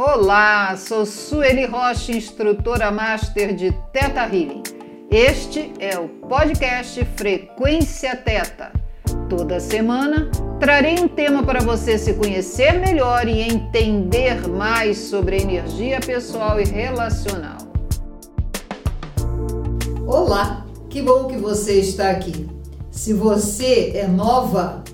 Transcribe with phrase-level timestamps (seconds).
[0.00, 4.62] Olá, sou Sueli Rocha, instrutora master de Teta Healing.
[5.10, 8.70] Este é o podcast Frequência Teta.
[9.28, 10.30] Toda semana
[10.60, 16.64] trarei um tema para você se conhecer melhor e entender mais sobre energia pessoal e
[16.64, 17.58] relacional.
[20.06, 22.48] Olá, que bom que você está aqui.
[22.88, 24.84] Se você é nova,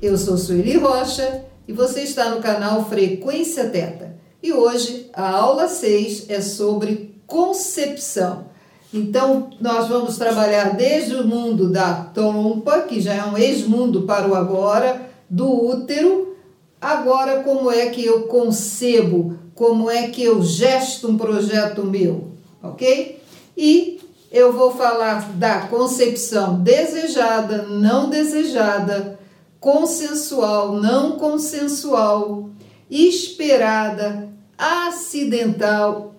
[0.00, 4.05] eu sou Sueli Rocha e você está no canal Frequência Teta.
[4.42, 8.46] E hoje a aula 6 é sobre concepção.
[8.92, 14.28] Então, nós vamos trabalhar desde o mundo da trompa, que já é um ex-mundo para
[14.28, 16.36] o agora, do útero,
[16.80, 22.28] agora como é que eu concebo, como é que eu gesto um projeto meu,
[22.62, 23.20] ok?
[23.56, 29.18] E eu vou falar da concepção desejada, não desejada,
[29.58, 32.50] consensual, não consensual,
[32.90, 36.14] esperada, acidental.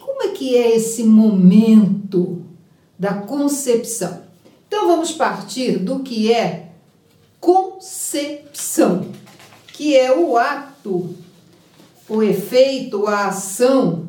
[0.00, 2.44] Como é que é esse momento
[2.98, 4.22] da concepção?
[4.66, 6.70] Então vamos partir do que é
[7.40, 9.06] concepção,
[9.68, 11.14] que é o ato,
[12.08, 14.08] o efeito, a ação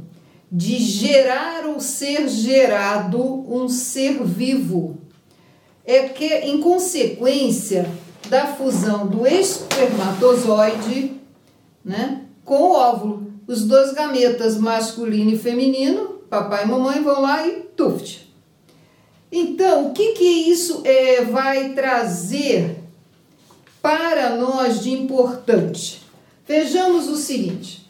[0.52, 3.19] de gerar ou ser gerado
[3.52, 4.97] um ser vivo.
[5.83, 7.89] É que, em consequência
[8.30, 11.22] da fusão do espermatozoide
[11.84, 13.34] né, com o óvulo.
[13.45, 18.31] Os dois gametas, masculino e feminino, papai e mamãe, vão lá e tuft.
[19.31, 22.78] Então, o que, que isso é, vai trazer
[23.81, 26.02] para nós de importante?
[26.48, 27.86] Vejamos o seguinte: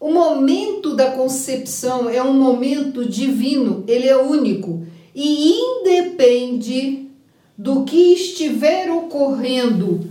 [0.00, 7.08] o momento da concepção é um momento divino, ele é único e independe
[7.56, 10.08] do que estiver ocorrendo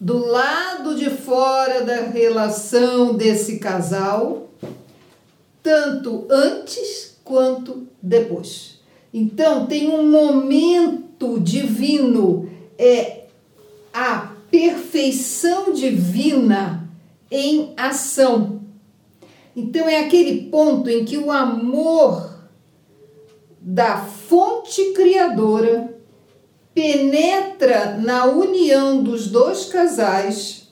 [0.00, 4.48] do lado de fora da relação desse casal,
[5.62, 8.80] tanto antes quanto depois.
[9.12, 13.24] Então, tem um momento divino, é
[13.92, 16.88] a perfeição divina
[17.30, 18.60] em ação.
[19.56, 22.38] Então, é aquele ponto em que o amor
[23.60, 25.97] da fonte criadora
[26.78, 30.68] penetra na união dos dois casais.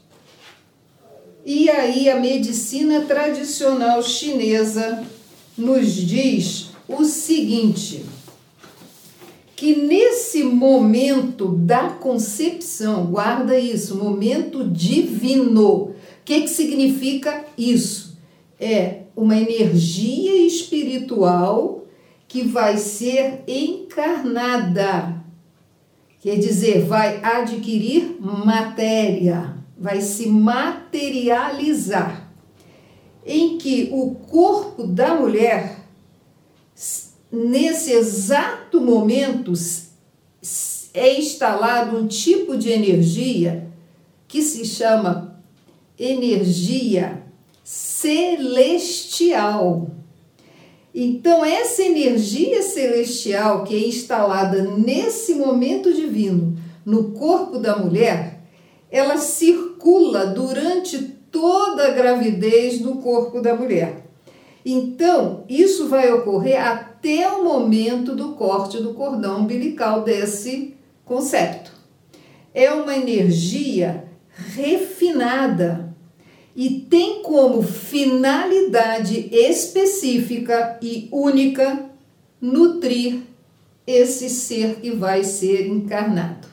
[1.45, 5.05] E aí a medicina tradicional chinesa
[5.59, 8.05] nos diz o seguinte:
[9.57, 15.67] que nesse momento da concepção, guarda isso, momento divino.
[15.67, 15.95] O
[16.25, 18.17] que, que significa isso?
[18.61, 21.85] É uma energia espiritual
[22.29, 25.26] que vai ser encarnada
[26.21, 32.33] Quer dizer, vai adquirir matéria, vai se materializar,
[33.25, 35.85] em que o corpo da mulher,
[37.31, 39.53] nesse exato momento,
[40.95, 43.71] é instalado um tipo de energia
[44.27, 45.39] que se chama
[45.99, 47.23] energia
[47.63, 49.91] celestial.
[50.99, 58.41] Então, essa energia celestial que é instalada nesse momento divino no corpo da mulher,
[58.91, 60.97] ela circula durante
[61.31, 64.07] toda a gravidez do corpo da mulher.
[64.65, 71.73] Então, isso vai ocorrer até o momento do corte do cordão umbilical desse concepto.
[72.55, 74.09] É uma energia
[74.55, 75.86] refinada,
[76.57, 81.85] e tem como finalidade específica e única
[82.41, 83.21] nutrir
[83.87, 86.49] esse ser que vai ser encarnado.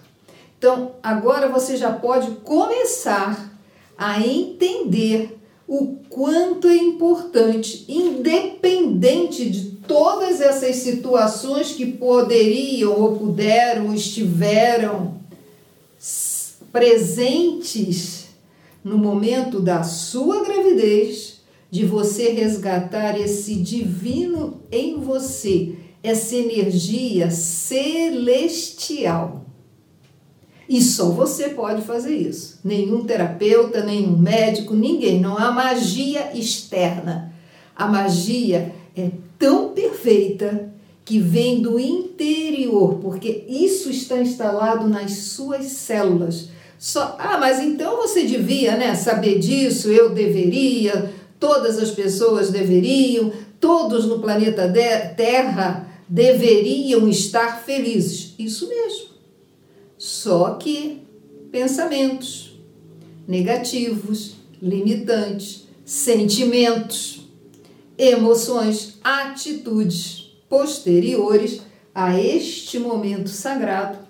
[0.58, 3.58] Então, agora você já pode começar
[3.97, 13.94] a entender o quanto é importante, independente de todas essas situações que poderiam ou puderam,
[13.94, 15.16] estiveram
[16.72, 18.22] presentes
[18.84, 28.64] no momento da sua gravidez, de você resgatar esse divino em você, essa energia celestial.
[30.68, 32.59] E só você pode fazer isso.
[32.64, 35.20] Nenhum terapeuta, nenhum médico, ninguém.
[35.20, 37.34] Não há magia externa.
[37.76, 39.09] A magia é
[39.40, 40.72] tão perfeita
[41.03, 46.50] que vem do interior, porque isso está instalado nas suas células
[46.84, 53.32] só, ah, mas então você devia, né, saber disso, eu deveria, todas as pessoas deveriam,
[53.58, 54.70] todos no planeta
[55.16, 58.34] Terra deveriam estar felizes.
[58.38, 59.12] Isso mesmo.
[59.97, 61.08] Só que
[61.50, 62.59] pensamentos
[63.26, 67.29] negativos, limitantes, sentimentos,
[67.97, 71.62] emoções, atitudes posteriores
[71.96, 74.03] a este momento sagrado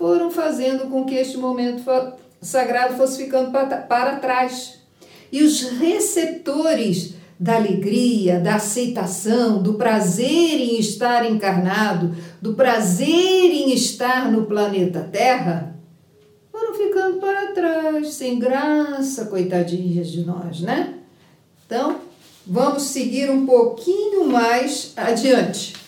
[0.00, 1.82] foram fazendo com que este momento
[2.40, 4.80] sagrado fosse ficando para trás.
[5.30, 13.74] E os receptores da alegria, da aceitação, do prazer em estar encarnado, do prazer em
[13.74, 15.76] estar no planeta Terra,
[16.50, 20.94] foram ficando para trás, sem graça, coitadinhas de nós, né?
[21.66, 21.98] Então,
[22.46, 25.79] vamos seguir um pouquinho mais adiante.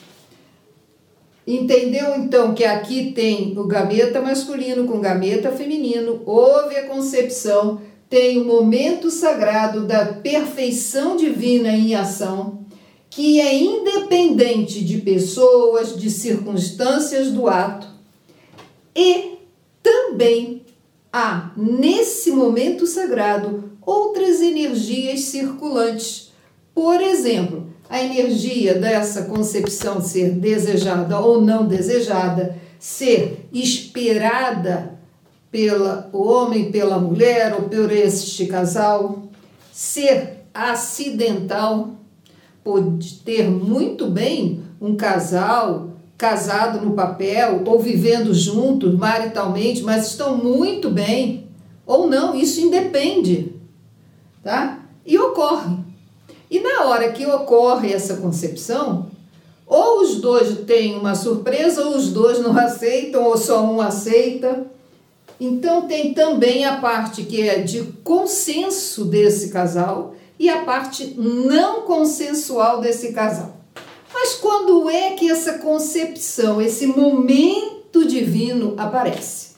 [1.46, 7.80] Entendeu então que aqui tem o gameta masculino com gameta feminino, houve a concepção
[8.12, 12.66] tem o momento sagrado da perfeição divina em ação,
[13.08, 17.88] que é independente de pessoas, de circunstâncias do ato,
[18.94, 19.38] e
[19.82, 20.60] também
[21.10, 26.32] há, nesse momento sagrado, outras energias circulantes.
[26.74, 34.98] Por exemplo, a energia dessa concepção ser desejada ou não desejada, ser esperada
[35.50, 39.24] pela o homem pela mulher ou por este casal,
[39.70, 41.90] ser acidental
[42.64, 50.38] pode ter muito bem um casal casado no papel ou vivendo juntos maritalmente, mas estão
[50.38, 51.46] muito bem
[51.84, 53.52] ou não, isso independe,
[54.42, 54.78] tá?
[55.04, 55.91] E ocorre.
[56.52, 59.10] E na hora que ocorre essa concepção,
[59.66, 64.70] ou os dois têm uma surpresa, ou os dois não aceitam, ou só um aceita
[65.44, 71.82] então tem também a parte que é de consenso desse casal e a parte não
[71.82, 73.56] consensual desse casal.
[74.14, 79.56] Mas quando é que essa concepção, esse momento divino aparece?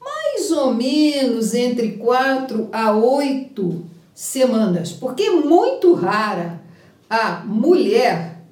[0.00, 3.84] Mais ou menos entre quatro a oito
[4.14, 6.60] semanas, porque é muito rara
[7.08, 8.42] a mulher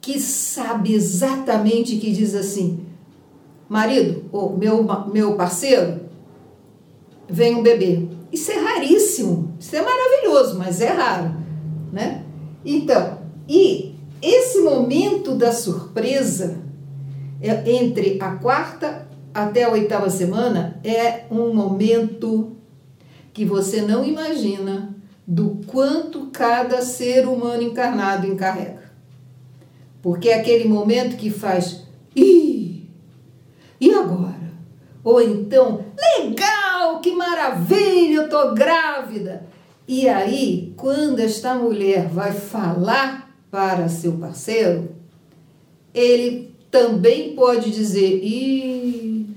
[0.00, 2.86] que sabe exatamente que diz assim:
[3.68, 6.00] marido, ou meu, meu parceiro,
[7.28, 8.08] vem um bebê.
[8.32, 11.34] Isso é raríssimo, isso é maravilhoso, mas é raro,
[11.92, 12.24] né?
[12.64, 13.18] Então,
[13.48, 16.58] e esse momento da surpresa
[17.40, 22.56] é, entre a quarta até a oitava semana é um momento
[23.32, 24.94] que você não imagina
[25.30, 28.90] do quanto cada ser humano encarnado encarrega.
[30.02, 31.84] Porque é aquele momento que faz,
[32.16, 32.88] Ih,
[33.80, 34.50] e agora?
[35.04, 35.84] Ou então,
[36.18, 39.46] legal, que maravilha, eu tô grávida.
[39.86, 44.96] E aí, quando esta mulher vai falar para seu parceiro,
[45.94, 49.28] ele também pode dizer: "E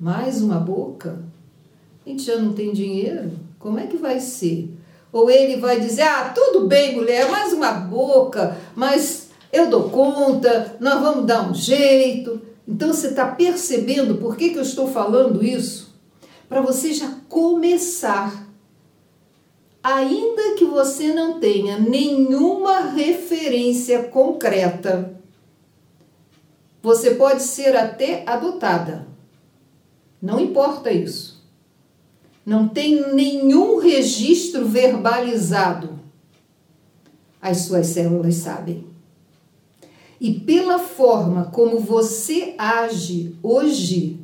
[0.00, 1.22] mais uma boca?
[2.06, 3.32] A gente já não tem dinheiro?
[3.58, 4.78] Como é que vai ser?"
[5.12, 10.76] Ou ele vai dizer: "Ah, tudo bem, mulher, mais uma boca, mas eu dou conta,
[10.80, 15.44] nós vamos dar um jeito." Então você está percebendo por que, que eu estou falando
[15.44, 15.94] isso?
[16.48, 18.48] Para você já começar.
[19.82, 25.20] Ainda que você não tenha nenhuma referência concreta,
[26.80, 29.08] você pode ser até adotada.
[30.20, 31.31] Não importa isso.
[32.44, 36.00] Não tem nenhum registro verbalizado.
[37.40, 38.92] As suas células sabem
[40.22, 44.20] e pela forma como você age hoje,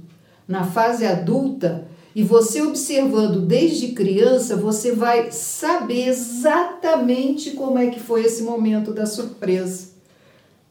[0.47, 7.99] na fase adulta, e você observando desde criança, você vai saber exatamente como é que
[7.99, 9.89] foi esse momento da surpresa.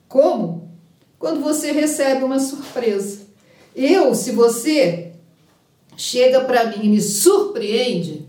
[0.08, 0.72] Como?
[1.20, 3.20] Quando você recebe uma surpresa.
[3.76, 5.07] Eu, se você
[5.98, 8.28] chega para mim e me surpreende,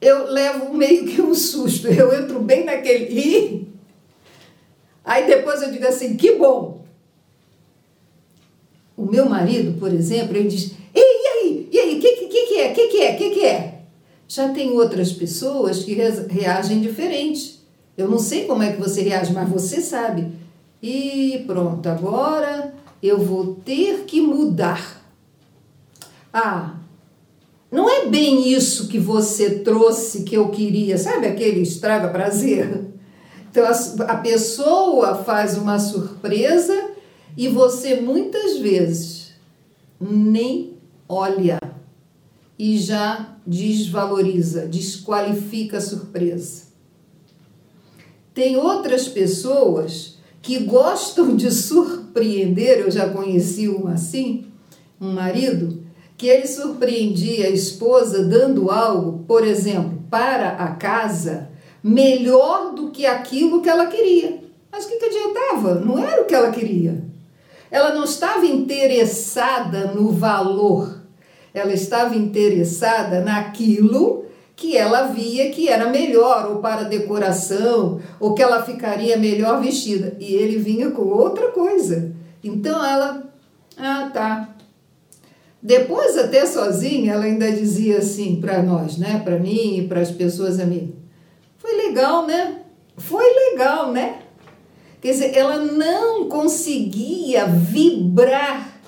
[0.00, 1.88] eu levo meio que um susto.
[1.88, 3.68] Eu entro bem naquele.
[5.04, 6.84] Aí depois eu digo assim, que bom.
[8.96, 12.46] O meu marido, por exemplo, ele diz, e, e aí, e aí, o que, que,
[12.46, 13.80] que é, o que, que é, o que, que é?
[14.28, 17.60] Já tem outras pessoas que reagem diferente.
[17.96, 20.32] Eu não sei como é que você reage, mas você sabe.
[20.82, 25.02] E pronto, agora eu vou ter que mudar.
[26.32, 26.79] Ah,
[27.70, 32.90] não é bem isso que você trouxe que eu queria, sabe aquele estraga prazer?
[33.50, 36.90] Então a, a pessoa faz uma surpresa
[37.36, 39.32] e você muitas vezes
[40.00, 40.74] nem
[41.08, 41.58] olha
[42.58, 46.64] e já desvaloriza, desqualifica a surpresa.
[48.34, 54.46] Tem outras pessoas que gostam de surpreender, eu já conheci um assim,
[55.00, 55.79] um marido,
[56.20, 61.48] que ele surpreendia a esposa dando algo, por exemplo, para a casa
[61.82, 64.38] melhor do que aquilo que ela queria.
[64.70, 65.76] Mas o que, que adiantava?
[65.76, 67.02] Não era o que ela queria.
[67.70, 71.00] Ela não estava interessada no valor,
[71.54, 78.42] ela estava interessada naquilo que ela via que era melhor, ou para decoração, ou que
[78.42, 80.14] ela ficaria melhor vestida.
[80.20, 82.12] E ele vinha com outra coisa.
[82.44, 83.22] Então ela,
[83.78, 84.59] ah, tá.
[85.62, 90.10] Depois, até sozinha, ela ainda dizia assim para nós, né, para mim e para as
[90.10, 90.94] pessoas amigas:
[91.58, 92.62] foi legal, né?
[92.96, 94.20] Foi legal, né?
[95.00, 98.80] Quer dizer, ela não conseguia vibrar,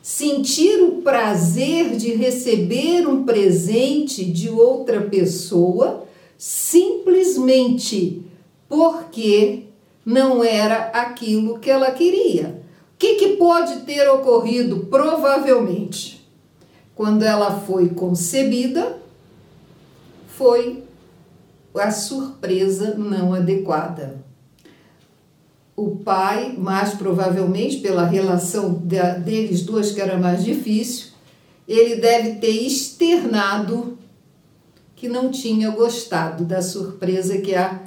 [0.00, 6.06] sentir o prazer de receber um presente de outra pessoa
[6.36, 8.22] simplesmente
[8.68, 9.64] porque
[10.06, 12.57] não era aquilo que ela queria.
[12.98, 14.86] O que, que pode ter ocorrido?
[14.86, 16.28] Provavelmente,
[16.96, 18.98] quando ela foi concebida,
[20.26, 20.82] foi
[21.76, 24.18] a surpresa não adequada
[25.76, 28.74] o pai, mais provavelmente pela relação
[29.24, 31.10] deles duas que era mais difícil,
[31.68, 33.96] ele deve ter externado
[34.96, 37.80] que não tinha gostado da surpresa que a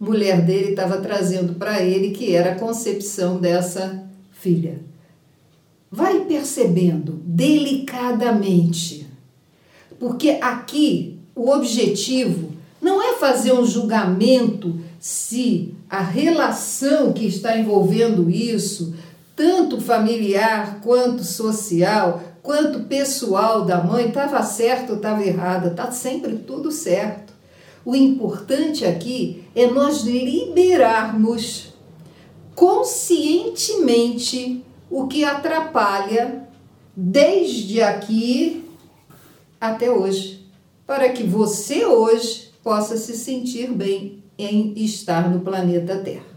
[0.00, 4.09] mulher dele estava trazendo para ele, que era a concepção dessa
[4.40, 4.80] filha.
[5.90, 9.06] Vai percebendo delicadamente,
[9.98, 18.30] porque aqui o objetivo não é fazer um julgamento se a relação que está envolvendo
[18.30, 18.94] isso,
[19.34, 26.36] tanto familiar quanto social, quanto pessoal da mãe, estava certo ou estava errada, está sempre
[26.36, 27.32] tudo certo.
[27.84, 31.69] O importante aqui é nós liberarmos
[32.54, 36.48] conscientemente o que atrapalha
[36.96, 38.64] desde aqui
[39.60, 40.46] até hoje,
[40.86, 46.30] para que você hoje possa se sentir bem em estar no planeta Terra.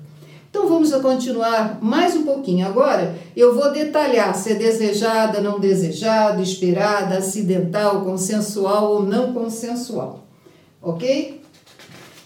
[0.49, 2.67] Então vamos continuar mais um pouquinho.
[2.67, 10.25] Agora eu vou detalhar se é desejada, não desejada, esperada, acidental, consensual ou não consensual.
[10.79, 11.41] Ok?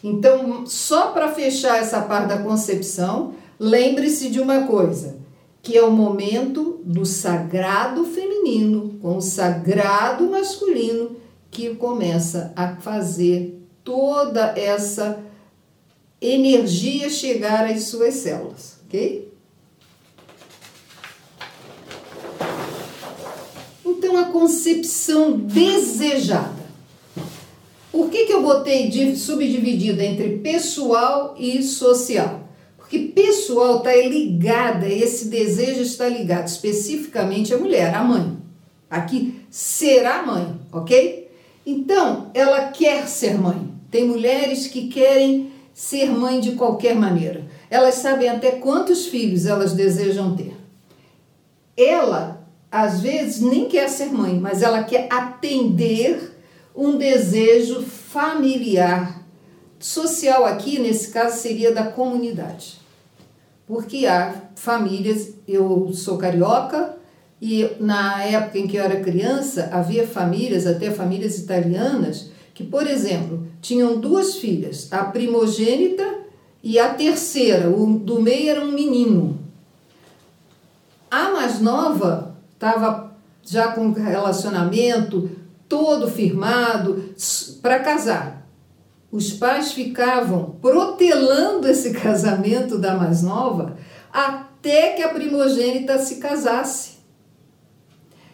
[0.03, 5.17] Então, só para fechar essa parte da concepção, lembre-se de uma coisa,
[5.61, 11.17] que é o momento do sagrado feminino com o sagrado masculino
[11.51, 15.23] que começa a fazer toda essa
[16.21, 19.31] energia chegar às suas células, ok?
[23.85, 26.67] Então, a concepção desejada.
[27.91, 32.46] Por que, que eu botei subdividida entre pessoal e social?
[32.87, 38.37] Porque pessoal está ligada, esse desejo está ligado especificamente à mulher, à mãe.
[38.89, 41.29] Aqui será mãe, ok?
[41.65, 43.73] Então, ela quer ser mãe.
[43.91, 47.45] Tem mulheres que querem ser mãe de qualquer maneira.
[47.69, 50.55] Elas sabem até quantos filhos elas desejam ter.
[51.75, 56.39] Ela, às vezes, nem quer ser mãe, mas ela quer atender
[56.73, 59.21] um desejo familiar.
[59.77, 62.76] Social aqui, nesse caso, seria da comunidade.
[63.67, 66.95] Porque há famílias, eu sou carioca,
[67.41, 72.87] e na época em que eu era criança, havia famílias, até famílias italianas, que, por
[72.87, 76.21] exemplo, tinham duas filhas, a primogênita
[76.63, 79.37] e a terceira, o do meio era um menino.
[81.11, 85.29] A mais nova estava já com relacionamento
[85.69, 87.13] todo firmado
[87.61, 88.46] para casar.
[89.11, 93.77] Os pais ficavam protelando esse casamento da mais nova
[94.11, 96.97] até que a primogênita se casasse.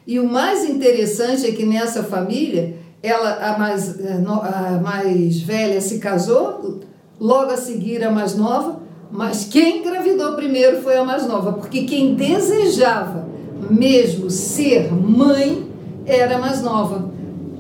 [0.06, 5.80] E o mais interessante é que nessa família ela, a mais, eh, a mais velha
[5.82, 6.80] se casou,
[7.20, 11.84] logo a seguir a mais nova, mas quem engravidou primeiro foi a mais nova, porque
[11.84, 13.28] quem desejava
[13.70, 15.68] mesmo ser mãe
[16.06, 17.12] era a mais nova.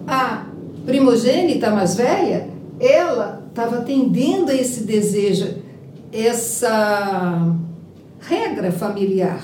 [0.07, 0.45] A
[0.85, 5.57] primogênita mais velha, ela estava atendendo a esse desejo,
[6.11, 7.55] essa
[8.19, 9.43] regra familiar.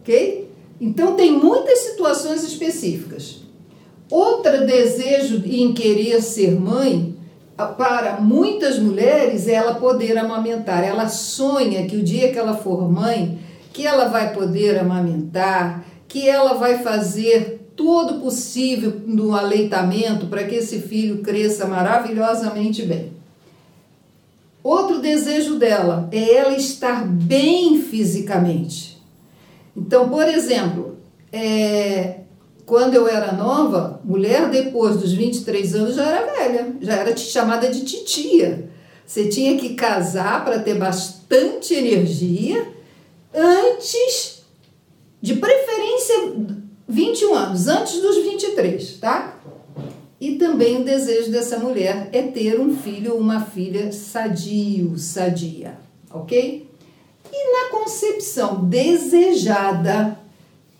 [0.00, 0.50] Ok?
[0.80, 3.42] Então, tem muitas situações específicas.
[4.10, 7.16] Outro desejo em querer ser mãe,
[7.76, 10.84] para muitas mulheres, é ela poder amamentar.
[10.84, 13.38] Ela sonha que o dia que ela for mãe,
[13.72, 20.56] que ela vai poder amamentar, que ela vai fazer todo possível no aleitamento para que
[20.56, 23.12] esse filho cresça maravilhosamente bem.
[24.64, 29.00] Outro desejo dela é ela estar bem fisicamente.
[29.76, 30.98] Então, por exemplo,
[31.32, 32.22] é,
[32.66, 37.70] quando eu era nova, mulher depois dos 23 anos já era velha, já era chamada
[37.70, 38.68] de titia.
[39.06, 42.66] Você tinha que casar para ter bastante energia
[43.32, 44.42] antes,
[45.22, 46.34] de preferência
[46.88, 49.38] 21 anos, antes dos 23, tá?
[50.18, 55.78] E também o desejo dessa mulher é ter um filho ou uma filha sadio, sadia,
[56.10, 56.68] ok?
[57.30, 60.18] E na concepção desejada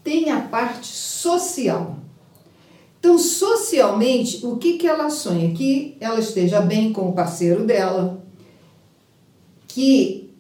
[0.03, 1.99] tem a parte social.
[2.99, 5.55] Então, socialmente, o que, que ela sonha?
[5.55, 8.21] Que ela esteja bem com o parceiro dela,
[9.69, 10.31] que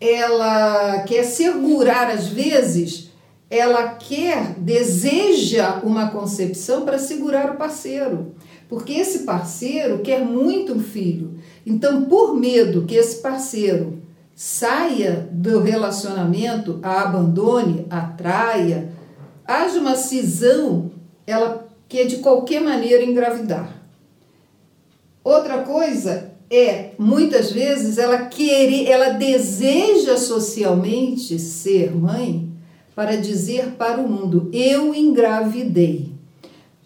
[0.00, 3.07] ela quer segurar, às vezes,
[3.50, 8.34] ela quer, deseja uma concepção para segurar o parceiro,
[8.68, 11.38] porque esse parceiro quer muito um filho.
[11.64, 14.02] Então, por medo que esse parceiro
[14.34, 18.92] saia do relacionamento, a abandone, a traia,
[19.46, 20.90] haja uma cisão,
[21.26, 23.82] ela quer de qualquer maneira engravidar.
[25.24, 32.47] Outra coisa é, muitas vezes, ela quer, ela deseja socialmente ser mãe,
[32.98, 36.12] para dizer para o mundo: eu engravidei.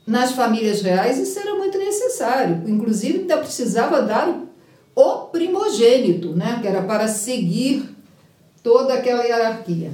[0.07, 4.39] Nas famílias reais isso era muito necessário, inclusive ainda precisava dar
[4.95, 7.89] o primogênito, né, que era para seguir
[8.63, 9.91] toda aquela hierarquia.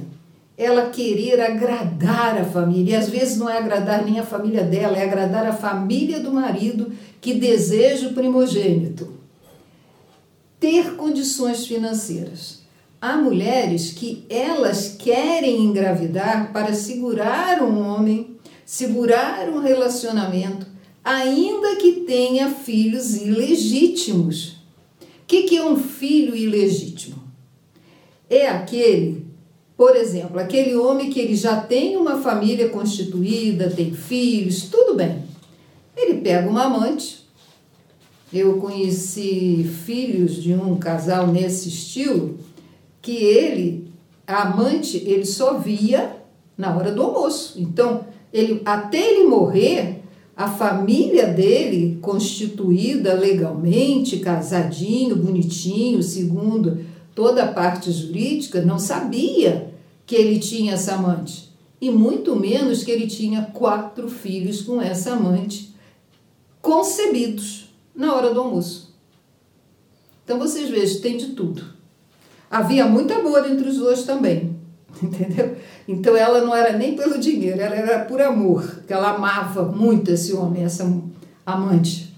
[0.57, 4.97] Ela querer agradar a família, e às vezes não é agradar nem a família dela,
[4.97, 9.13] é agradar a família do marido que deseja o primogênito.
[10.59, 12.58] Ter condições financeiras
[13.01, 20.67] há mulheres que elas querem engravidar para segurar um homem, segurar um relacionamento,
[21.03, 24.59] ainda que tenha filhos ilegítimos.
[25.01, 27.23] O que, que é um filho ilegítimo?
[28.29, 29.25] É aquele,
[29.77, 35.23] por exemplo, aquele homem que ele já tem uma família constituída, tem filhos, tudo bem.
[35.95, 37.19] Ele pega uma amante.
[38.31, 42.37] Eu conheci filhos de um casal nesse estilo
[43.09, 43.91] que ele,
[44.27, 46.15] a amante, ele só via
[46.55, 47.59] na hora do almoço.
[47.59, 50.03] Então, ele até ele morrer,
[50.37, 59.73] a família dele, constituída legalmente, casadinho, bonitinho, segundo toda a parte jurídica, não sabia
[60.05, 61.49] que ele tinha essa amante.
[61.81, 65.73] E muito menos que ele tinha quatro filhos com essa amante,
[66.61, 68.93] concebidos na hora do almoço.
[70.23, 71.78] Então vocês vejam, tem de tudo.
[72.49, 74.55] Havia muito amor entre os dois também,
[75.01, 75.55] entendeu?
[75.87, 80.11] Então ela não era nem pelo dinheiro, ela era por amor, que ela amava muito
[80.11, 80.91] esse homem, essa
[81.45, 82.15] amante.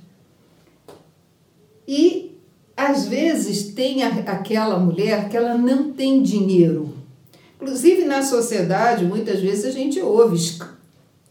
[1.88, 2.38] E
[2.76, 6.94] às vezes tem aquela mulher que ela não tem dinheiro.
[7.62, 10.38] Inclusive na sociedade, muitas vezes a gente ouve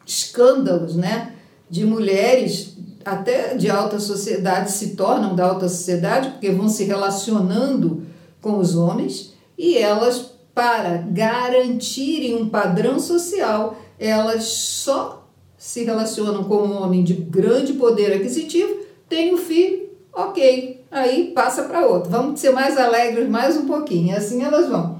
[0.06, 1.32] escândalos, né,
[1.68, 8.02] de mulheres até de alta sociedade se tornam da alta sociedade porque vão se relacionando
[8.40, 16.56] com os homens e elas, para garantirem um padrão social, elas só se relacionam com
[16.56, 22.10] um homem de grande poder aquisitivo, tem um filho, ok, aí passa para outro.
[22.10, 24.98] Vamos ser mais alegres mais um pouquinho, assim elas vão.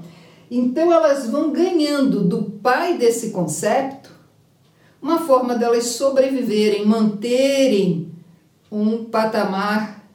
[0.49, 4.11] Então elas vão ganhando do pai desse conceito
[5.01, 8.11] uma forma delas sobreviverem, manterem
[8.71, 10.05] um patamar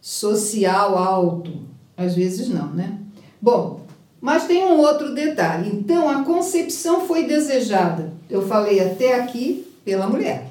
[0.00, 1.61] social alto.
[1.96, 2.98] Às vezes não, né?
[3.40, 3.80] Bom,
[4.20, 5.70] mas tem um outro detalhe.
[5.74, 10.46] Então, a concepção foi desejada, eu falei até aqui, pela mulher.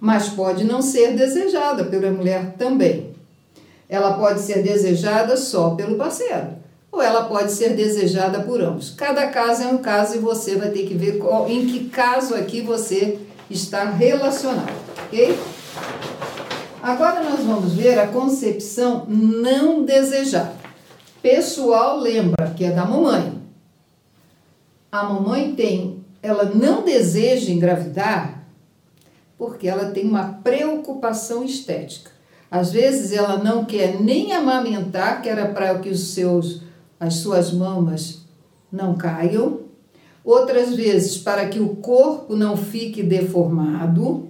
[0.00, 3.10] Mas pode não ser desejada pela mulher também.
[3.88, 6.48] Ela pode ser desejada só pelo parceiro,
[6.90, 8.90] ou ela pode ser desejada por ambos.
[8.90, 12.34] Cada caso é um caso e você vai ter que ver qual, em que caso
[12.34, 13.18] aqui você
[13.48, 14.72] está relacionado,
[15.06, 15.38] ok?
[16.82, 20.54] Agora nós vamos ver a concepção não desejada.
[21.20, 23.38] Pessoal lembra que é da mamãe.
[24.90, 28.44] A mamãe tem, ela não deseja engravidar
[29.36, 32.10] porque ela tem uma preocupação estética.
[32.50, 36.62] Às vezes ela não quer nem amamentar, que era para que os seus
[36.98, 38.22] as suas mamas
[38.72, 39.60] não caiam.
[40.24, 44.29] Outras vezes para que o corpo não fique deformado.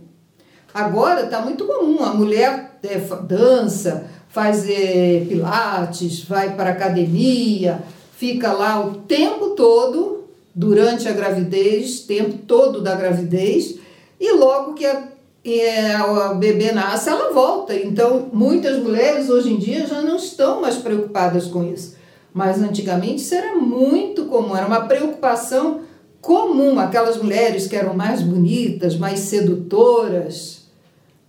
[0.72, 7.82] Agora está muito comum, a mulher é, dança, faz é, pilates, vai para academia,
[8.16, 13.76] fica lá o tempo todo durante a gravidez, tempo todo da gravidez,
[14.18, 15.08] e logo que a,
[15.44, 17.74] é, a bebê nasce, ela volta.
[17.74, 21.96] Então, muitas mulheres hoje em dia já não estão mais preocupadas com isso.
[22.32, 25.80] Mas antigamente isso era muito comum, era uma preocupação
[26.20, 30.59] comum, aquelas mulheres que eram mais bonitas, mais sedutoras,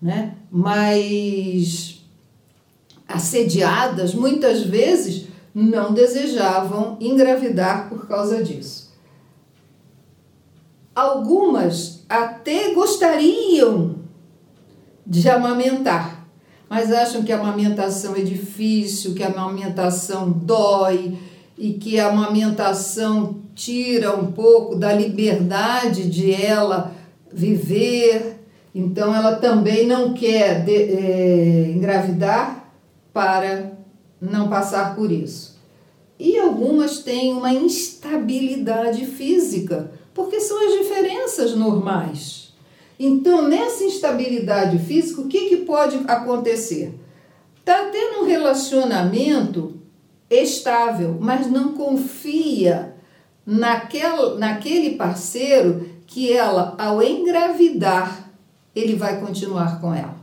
[0.02, 0.36] né?
[0.50, 2.02] mais
[3.08, 8.92] assediadas, muitas vezes não desejavam engravidar por causa disso.
[10.96, 13.96] Algumas até gostariam
[15.06, 16.26] de amamentar,
[16.70, 21.18] mas acham que a amamentação é difícil, que a amamentação dói
[21.58, 26.96] e que a amamentação tira um pouco da liberdade de ela
[27.32, 28.41] viver.
[28.74, 32.72] Então, ela também não quer de, é, engravidar
[33.14, 33.74] para
[34.20, 35.60] não passar por isso.
[36.18, 42.54] E algumas têm uma instabilidade física, porque são as diferenças normais.
[43.00, 46.94] Então, nessa instabilidade física, o que, que pode acontecer?
[47.60, 49.82] Está tendo um relacionamento
[50.30, 52.96] estável, mas não confia
[53.46, 58.31] naquel, naquele parceiro que ela, ao engravidar,
[58.76, 60.16] ele vai continuar com ela.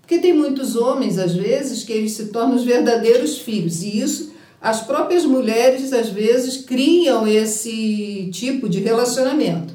[0.00, 4.36] Porque tem muitos homens, às vezes, que eles se tornam os verdadeiros filhos, e isso
[4.60, 9.74] as próprias mulheres, às vezes, criam esse tipo de relacionamento.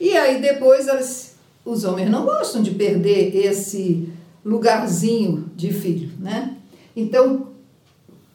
[0.00, 1.34] E aí depois elas,
[1.64, 4.08] os homens não gostam de perder esse
[4.44, 6.56] lugarzinho de filho, né?
[6.96, 7.48] Então,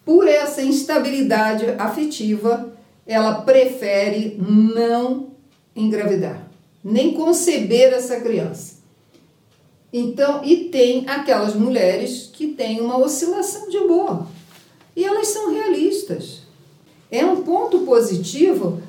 [0.05, 2.71] por essa instabilidade afetiva,
[3.05, 5.27] ela prefere não
[5.75, 6.46] engravidar,
[6.91, 8.77] nem conceber essa criança.
[9.91, 14.27] Então, e tem aquelas mulheres que têm uma oscilação de humor.
[14.95, 16.41] E elas são realistas.
[17.09, 18.81] É um ponto positivo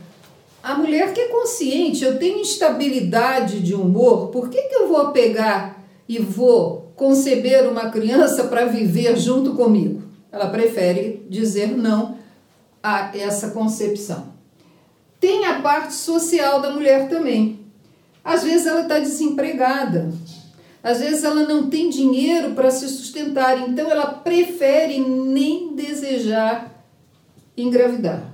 [0.62, 5.12] a mulher que é consciente, eu tenho instabilidade de humor, por que, que eu vou
[5.12, 10.02] pegar e vou conceber uma criança para viver junto comigo?
[10.32, 12.18] Ela prefere dizer não
[12.82, 14.34] a essa concepção.
[15.20, 17.57] Tem a parte social da mulher também.
[18.24, 20.12] Às vezes ela está desempregada,
[20.82, 26.84] às vezes ela não tem dinheiro para se sustentar, então ela prefere nem desejar
[27.56, 28.32] engravidar.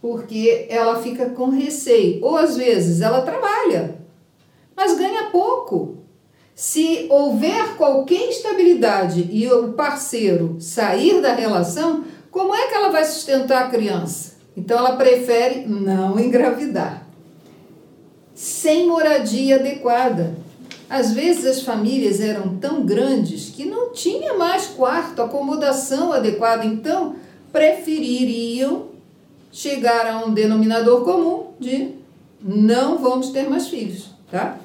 [0.00, 2.22] Porque ela fica com receio.
[2.22, 3.98] Ou às vezes ela trabalha,
[4.76, 5.98] mas ganha pouco.
[6.54, 13.04] Se houver qualquer instabilidade e o parceiro sair da relação, como é que ela vai
[13.04, 14.34] sustentar a criança?
[14.56, 17.03] Então ela prefere não engravidar.
[18.34, 20.34] Sem moradia adequada.
[20.88, 27.16] Às vezes as famílias eram tão grandes que não tinha mais quarto, acomodação adequada, então
[27.52, 28.88] prefeririam
[29.50, 31.92] chegar a um denominador comum de
[32.42, 34.58] não vamos ter mais filhos, tá?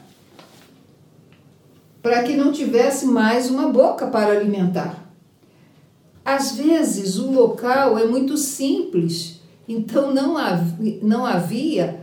[2.02, 5.08] Para que não tivesse mais uma boca para alimentar.
[6.26, 10.36] Às vezes o local é muito simples, então não
[11.02, 12.02] não havia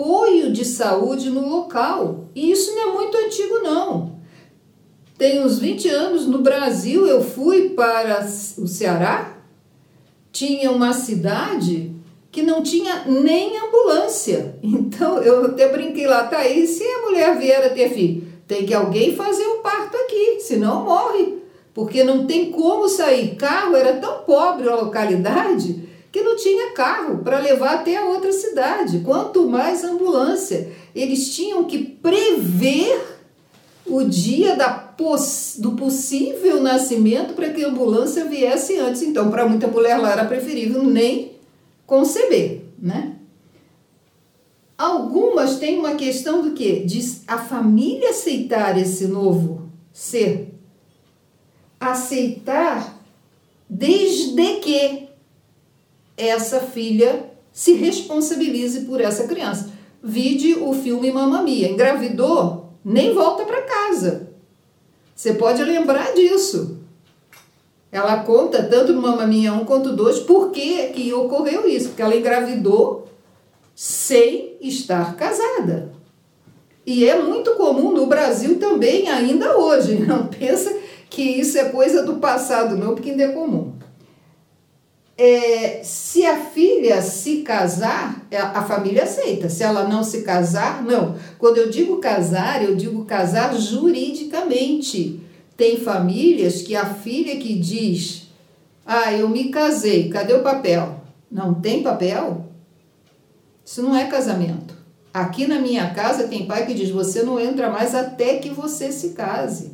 [0.00, 2.24] apoio de saúde no local.
[2.34, 4.18] E isso não é muito antigo, não.
[5.18, 9.36] Tem uns 20 anos no Brasil, eu fui para o Ceará,
[10.32, 11.94] tinha uma cidade
[12.32, 14.58] que não tinha nem ambulância.
[14.64, 18.64] Então eu até brinquei lá, tá aí, se a mulher vier a ter filho, tem
[18.64, 21.38] que alguém fazer o parto aqui, senão morre.
[21.72, 23.36] Porque não tem como sair.
[23.36, 28.32] Carro era tão pobre a localidade que não tinha carro para levar até a outra
[28.32, 30.72] cidade, quanto mais ambulância.
[30.94, 33.18] Eles tinham que prever
[33.86, 34.90] o dia da
[35.58, 39.02] do possível nascimento para que a ambulância viesse antes.
[39.02, 41.32] Então, para muita mulher lá era preferível nem
[41.86, 43.16] conceber, né?
[44.76, 46.80] Algumas têm uma questão do que?
[46.80, 50.54] De a família aceitar esse novo ser.
[51.78, 52.98] Aceitar
[53.68, 55.09] desde que
[56.20, 59.70] essa filha se responsabilize por essa criança.
[60.02, 61.68] Vide o filme Mamma Mia.
[61.68, 64.28] Engravidou, nem volta para casa.
[65.14, 66.78] Você pode lembrar disso.
[67.92, 71.88] Ela conta tanto no Mamma Mia 1 quanto 2 por que, que ocorreu isso.
[71.88, 73.08] Porque ela engravidou
[73.74, 75.92] sem estar casada.
[76.86, 79.96] E é muito comum no Brasil também, ainda hoje.
[80.06, 80.74] Não pensa
[81.10, 83.79] que isso é coisa do passado, não, porque ainda é comum
[85.22, 89.50] é, se a filha se casar, é, a família aceita.
[89.50, 91.14] Se ela não se casar, não.
[91.38, 95.20] Quando eu digo casar, eu digo casar juridicamente.
[95.58, 98.28] Tem famílias que a filha que diz:
[98.86, 101.02] Ah, eu me casei, cadê o papel?
[101.30, 102.46] Não tem papel?
[103.62, 104.74] Isso não é casamento.
[105.12, 108.90] Aqui na minha casa tem pai que diz: Você não entra mais até que você
[108.90, 109.72] se case.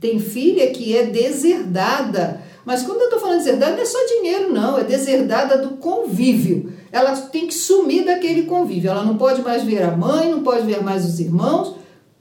[0.00, 4.52] Tem filha que é deserdada Mas quando eu estou falando deserdada, não é só dinheiro,
[4.52, 6.72] não, é deserdada do convívio.
[6.92, 8.90] Ela tem que sumir daquele convívio.
[8.90, 11.76] Ela não pode mais ver a mãe, não pode ver mais os irmãos,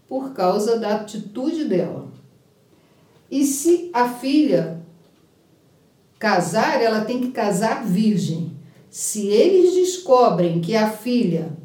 [0.07, 2.07] por causa da atitude dela.
[3.29, 4.81] E se a filha
[6.17, 8.51] casar, ela tem que casar virgem.
[8.89, 11.57] Se eles descobrem que a filha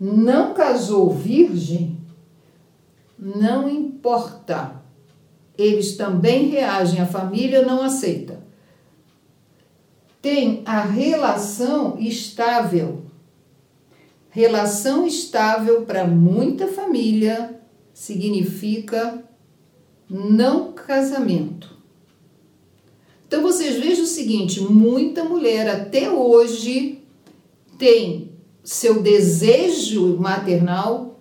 [0.00, 1.96] não casou virgem,
[3.18, 4.81] não importa.
[5.56, 8.42] Eles também reagem, a família não aceita.
[10.20, 13.02] Tem a relação estável.
[14.30, 17.60] Relação estável para muita família
[17.92, 19.22] significa
[20.08, 21.76] não casamento.
[23.26, 27.02] Então vocês vejam o seguinte: muita mulher até hoje
[27.76, 28.32] tem
[28.64, 31.20] seu desejo maternal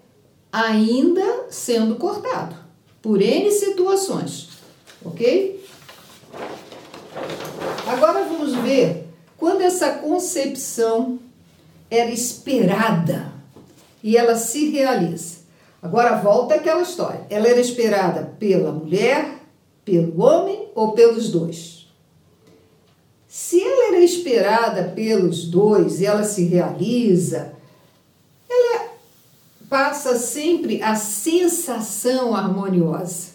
[0.51, 2.60] ainda sendo cortado
[3.01, 4.49] por N situações,
[5.03, 5.65] ok?
[7.87, 11.19] Agora vamos ver quando essa concepção
[11.89, 13.33] era esperada
[14.03, 15.41] e ela se realiza.
[15.81, 17.25] Agora volta aquela história.
[17.29, 19.39] Ela era esperada pela mulher,
[19.83, 21.87] pelo homem ou pelos dois?
[23.27, 27.53] Se ela era esperada pelos dois e ela se realiza,
[29.71, 33.29] passa sempre a sensação harmoniosa.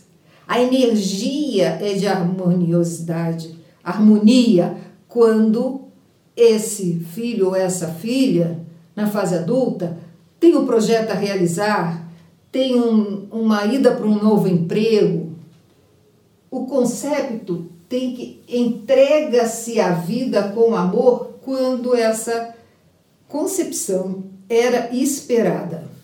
[0.46, 4.77] A energia é de harmoniosidade, harmonia,
[5.09, 5.87] quando
[6.37, 8.61] esse filho ou essa filha,
[8.94, 9.96] na fase adulta,
[10.38, 12.07] tem um projeto a realizar,
[12.53, 15.33] tem um, uma ida para um novo emprego.
[16.51, 22.55] O conceito tem que entrega-se à vida com amor quando essa
[23.27, 25.95] concepção era esperada.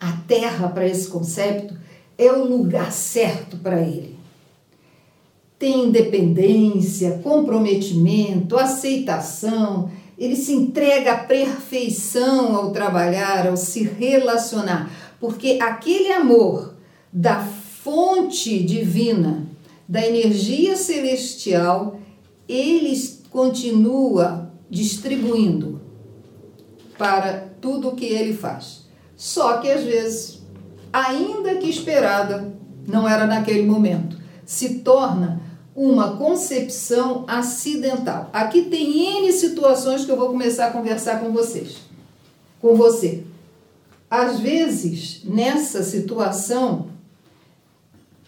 [0.00, 1.76] A terra, para esse conceito,
[2.16, 4.16] é o lugar certo para ele.
[5.58, 15.58] Tem independência, comprometimento, aceitação, ele se entrega à perfeição ao trabalhar, ao se relacionar, porque
[15.60, 16.74] aquele amor
[17.12, 19.46] da fonte divina,
[19.88, 22.00] da energia celestial,
[22.48, 22.92] ele
[23.30, 25.80] continua distribuindo
[26.98, 28.87] para tudo o que ele faz.
[29.18, 30.38] Só que às vezes,
[30.92, 32.54] ainda que esperada,
[32.86, 35.42] não era naquele momento, se torna
[35.74, 38.30] uma concepção acidental.
[38.32, 41.78] Aqui tem N situações que eu vou começar a conversar com vocês.
[42.60, 43.24] Com você.
[44.08, 46.86] Às vezes, nessa situação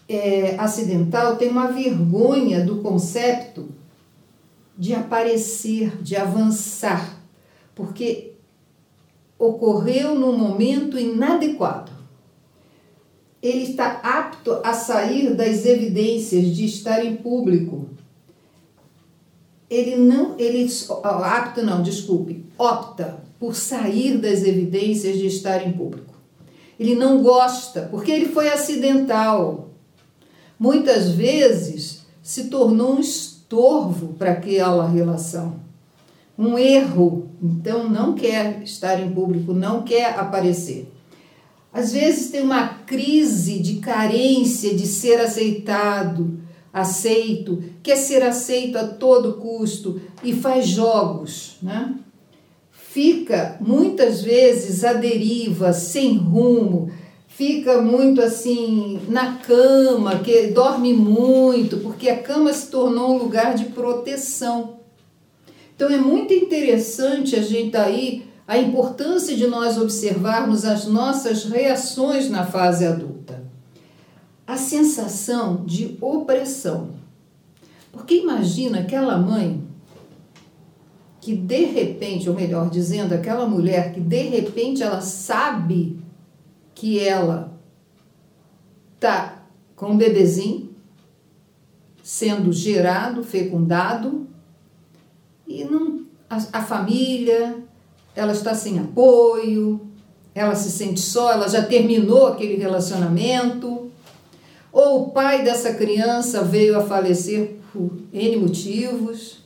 [0.09, 3.69] é, acidental, tem uma vergonha do conceito
[4.77, 7.17] de aparecer, de avançar,
[7.73, 8.30] porque
[9.41, 11.91] ocorreu num momento inadequado.
[13.41, 17.89] Ele está apto a sair das evidências de estar em público.
[19.67, 20.69] Ele não, ele
[21.03, 26.13] apto não, desculpe, opta por sair das evidências de estar em público.
[26.79, 29.71] Ele não gosta, porque ele foi acidental.
[30.59, 35.60] Muitas vezes se tornou um estorvo para aquela relação
[36.41, 40.91] um erro, então não quer estar em público, não quer aparecer.
[41.71, 46.39] Às vezes tem uma crise de carência de ser aceitado,
[46.73, 51.93] aceito, quer ser aceito a todo custo e faz jogos, né?
[52.71, 56.91] Fica muitas vezes à deriva, sem rumo,
[57.27, 63.53] fica muito assim na cama, que dorme muito, porque a cama se tornou um lugar
[63.53, 64.80] de proteção.
[65.81, 72.29] Então é muito interessante a gente aí a importância de nós observarmos as nossas reações
[72.29, 73.43] na fase adulta.
[74.45, 76.91] A sensação de opressão.
[77.91, 79.63] Porque imagina aquela mãe
[81.19, 85.99] que de repente, ou melhor dizendo, aquela mulher que de repente ela sabe
[86.75, 87.59] que ela
[88.99, 90.75] tá com um bebezinho
[92.03, 94.29] sendo gerado, fecundado,
[95.59, 97.57] e não, a, a família,
[98.15, 99.81] ela está sem apoio,
[100.33, 103.91] ela se sente só, ela já terminou aquele relacionamento,
[104.71, 109.39] ou o pai dessa criança veio a falecer por N motivos.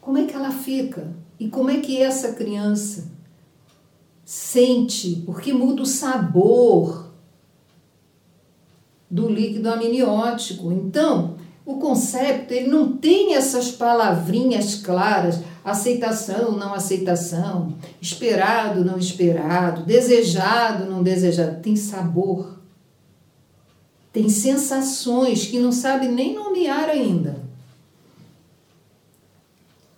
[0.00, 1.12] Como é que ela fica?
[1.38, 3.10] E como é que essa criança
[4.24, 5.22] sente?
[5.24, 7.12] Porque muda o sabor
[9.08, 10.72] do líquido amniótico.
[10.72, 19.84] Então, o conceito ele não tem essas palavrinhas claras, aceitação, não aceitação, esperado, não esperado,
[19.84, 21.62] desejado, não desejado.
[21.62, 22.58] Tem sabor.
[24.12, 27.40] Tem sensações que não sabe nem nomear ainda.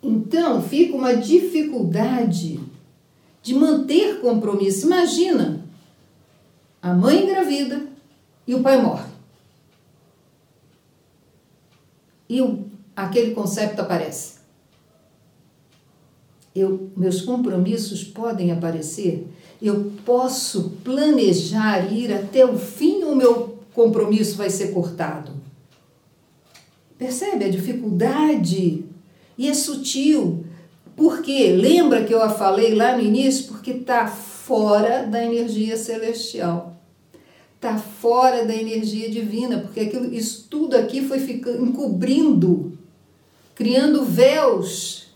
[0.01, 2.59] Então fica uma dificuldade
[3.41, 4.85] de manter compromisso.
[4.85, 5.65] Imagina
[6.79, 7.87] a mãe engravida
[8.47, 9.14] e o pai morre.
[12.29, 12.41] E
[12.95, 14.35] aquele conceito aparece.
[16.55, 19.27] Eu, meus compromissos podem aparecer,
[19.61, 25.33] eu posso planejar ir até o fim ou meu compromisso vai ser cortado.
[26.97, 28.85] Percebe a dificuldade?
[29.37, 30.45] E é sutil.
[30.95, 33.47] Porque, lembra que eu a falei lá no início?
[33.47, 36.74] Porque está fora da energia celestial.
[37.65, 42.77] Está fora da energia divina, porque aquilo, isso tudo aqui foi ficando, encobrindo,
[43.55, 45.07] criando véus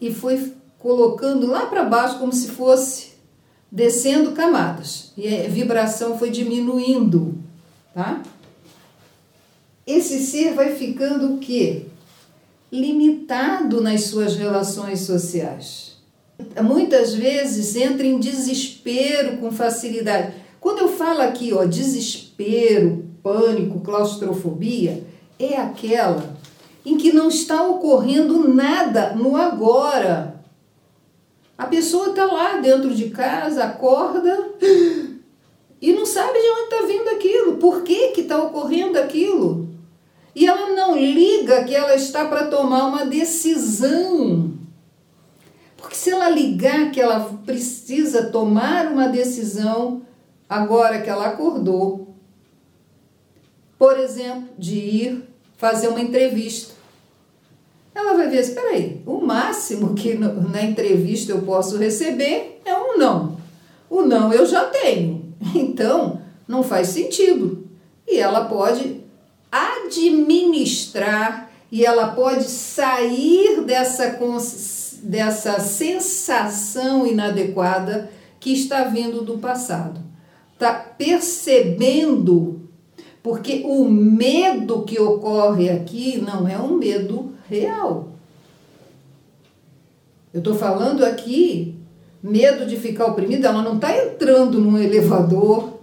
[0.00, 3.14] e foi colocando lá para baixo como se fosse
[3.68, 5.10] descendo camadas.
[5.16, 7.36] E a vibração foi diminuindo,
[7.92, 8.22] tá?
[9.84, 11.86] Esse ser vai ficando o quê?
[12.70, 15.96] Limitado nas suas relações sociais.
[16.62, 20.41] Muitas vezes entra em desespero com facilidade.
[20.62, 25.04] Quando eu falo aqui, ó, desespero, pânico, claustrofobia,
[25.36, 26.36] é aquela
[26.86, 30.40] em que não está ocorrendo nada no agora.
[31.58, 34.52] A pessoa está lá dentro de casa, acorda
[35.80, 39.68] e não sabe de onde está vindo aquilo, por que está ocorrendo aquilo.
[40.32, 44.52] E ela não liga que ela está para tomar uma decisão.
[45.76, 50.02] Porque se ela ligar que ela precisa tomar uma decisão,
[50.52, 52.14] agora que ela acordou,
[53.78, 56.82] por exemplo, de ir fazer uma entrevista
[57.94, 62.96] ela vai ver, espera aí, o máximo que na entrevista eu posso receber é um
[62.96, 63.36] não.
[63.88, 67.68] O não eu já tenho, então não faz sentido.
[68.08, 69.02] E ela pode
[69.50, 74.18] administrar e ela pode sair dessa,
[75.02, 78.10] dessa sensação inadequada
[78.40, 80.00] que está vindo do passado.
[80.62, 82.60] Está percebendo,
[83.20, 88.10] porque o medo que ocorre aqui não é um medo real.
[90.32, 91.74] Eu estou falando aqui,
[92.22, 95.80] medo de ficar oprimida, ela não está entrando num elevador,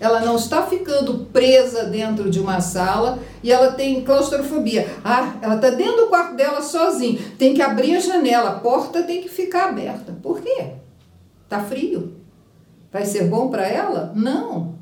[0.00, 4.88] ela não está ficando presa dentro de uma sala e ela tem claustrofobia.
[5.04, 9.04] Ah, ela está dentro do quarto dela sozinha, tem que abrir a janela, a porta
[9.04, 10.12] tem que ficar aberta.
[10.20, 10.72] Por quê?
[11.48, 12.17] Tá frio?
[12.92, 14.12] Vai ser bom para ela?
[14.14, 14.74] Não.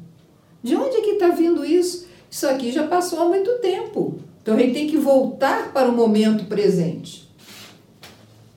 [0.62, 2.06] De onde é que está vindo isso?
[2.30, 4.18] Isso aqui já passou há muito tempo.
[4.42, 7.28] Então a gente tem que voltar para o momento presente.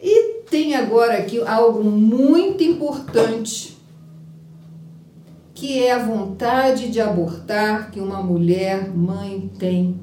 [0.02, 3.78] E tem agora aqui algo muito importante,
[5.54, 10.00] que é a vontade de abortar que uma mulher mãe tem.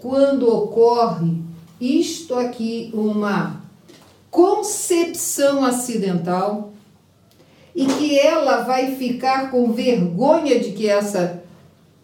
[0.00, 1.42] Quando ocorre
[1.80, 3.62] isto aqui, uma
[4.30, 6.73] concepção acidental,
[7.74, 11.42] e que ela vai ficar com vergonha de que essa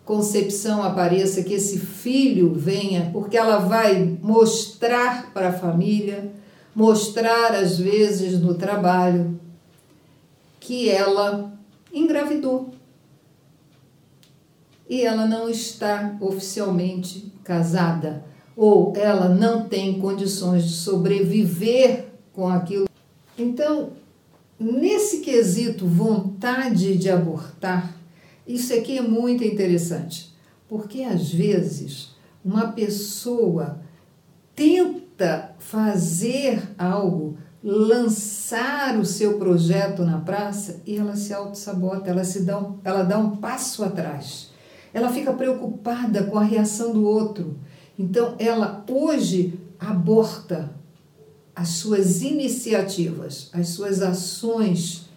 [0.05, 6.33] concepção apareça, que esse filho venha, porque ela vai mostrar para a família,
[6.75, 9.39] mostrar às vezes no trabalho,
[10.59, 11.53] que ela
[11.93, 12.71] engravidou.
[14.89, 18.25] E ela não está oficialmente casada,
[18.57, 22.89] ou ela não tem condições de sobreviver com aquilo.
[23.39, 23.91] Então,
[24.61, 27.97] nesse quesito vontade de abortar,
[28.47, 30.35] isso aqui é muito interessante,
[30.69, 33.81] porque às vezes uma pessoa
[34.55, 42.43] tenta fazer algo, lançar o seu projeto na praça e ela se auto-sabota, ela, se
[42.43, 44.51] dá um, ela dá um passo atrás.
[44.93, 47.59] Ela fica preocupada com a reação do outro.
[47.99, 50.75] Então, ela hoje aborta
[51.61, 55.11] as suas iniciativas, as suas ações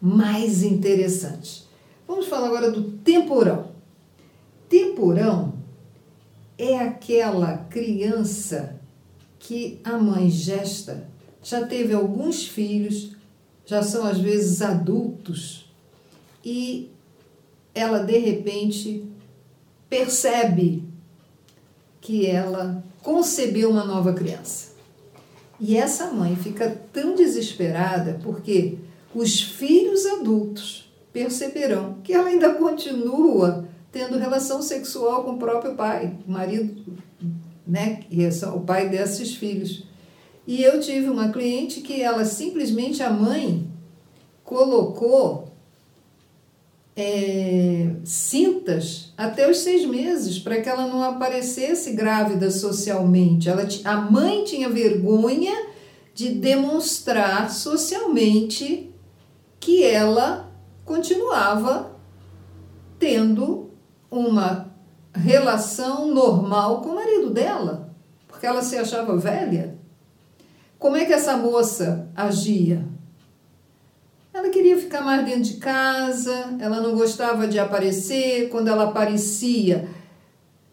[0.00, 1.68] mais interessantes.
[2.08, 3.72] Vamos falar agora do temporão.
[4.66, 5.52] Temporão
[6.56, 8.80] é aquela criança
[9.38, 11.06] que a mãe gesta,
[11.42, 13.10] já teve alguns filhos,
[13.66, 15.70] já são às vezes adultos
[16.42, 16.90] e
[17.74, 19.04] ela de repente
[19.90, 20.82] percebe
[22.00, 24.73] que ela concebeu uma nova criança.
[25.60, 28.78] E essa mãe fica tão desesperada porque
[29.14, 36.12] os filhos adultos perceberão que ela ainda continua tendo relação sexual com o próprio pai,
[36.26, 36.74] o marido,
[37.64, 39.84] né, que é o pai desses filhos.
[40.46, 43.66] E eu tive uma cliente que ela simplesmente a mãe
[44.42, 45.53] colocou
[46.96, 53.48] é, cintas até os seis meses para que ela não aparecesse grávida socialmente.
[53.48, 55.52] Ela, a mãe tinha vergonha
[56.14, 58.94] de demonstrar socialmente
[59.58, 60.52] que ela
[60.84, 61.96] continuava
[62.98, 63.70] tendo
[64.10, 64.72] uma
[65.12, 67.94] relação normal com o marido dela,
[68.28, 69.78] porque ela se achava velha.
[70.78, 72.86] Como é que essa moça agia?
[74.34, 78.48] Ela queria ficar mais dentro de casa, ela não gostava de aparecer.
[78.48, 79.88] Quando ela aparecia,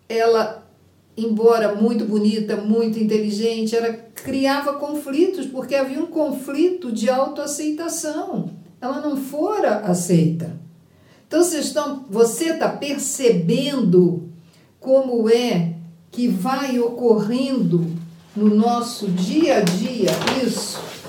[0.10, 0.68] ela,
[1.16, 8.50] embora muito bonita, muito inteligente, ela criava conflitos, porque havia um conflito de autoaceitação.
[8.82, 10.60] Ela não fora aceita.
[11.28, 14.28] Então, vocês estão, você está percebendo
[14.80, 15.76] como é
[16.10, 17.86] que vai ocorrendo
[18.36, 20.10] no nosso dia a dia
[20.44, 21.01] isso?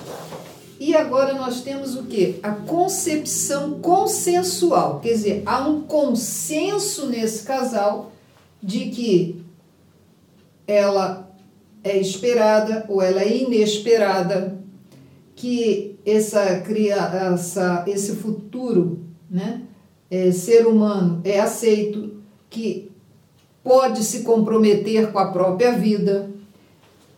[0.85, 2.41] E agora nós temos o que?
[2.43, 8.11] A concepção consensual, quer dizer, há um consenso nesse casal
[8.61, 9.41] de que
[10.67, 11.31] ela
[11.85, 14.59] é esperada ou ela é inesperada,
[15.37, 18.99] que essa, essa esse futuro,
[19.31, 19.63] né,
[20.11, 22.17] é, ser humano é aceito,
[22.51, 22.91] que
[23.63, 26.29] pode se comprometer com a própria vida,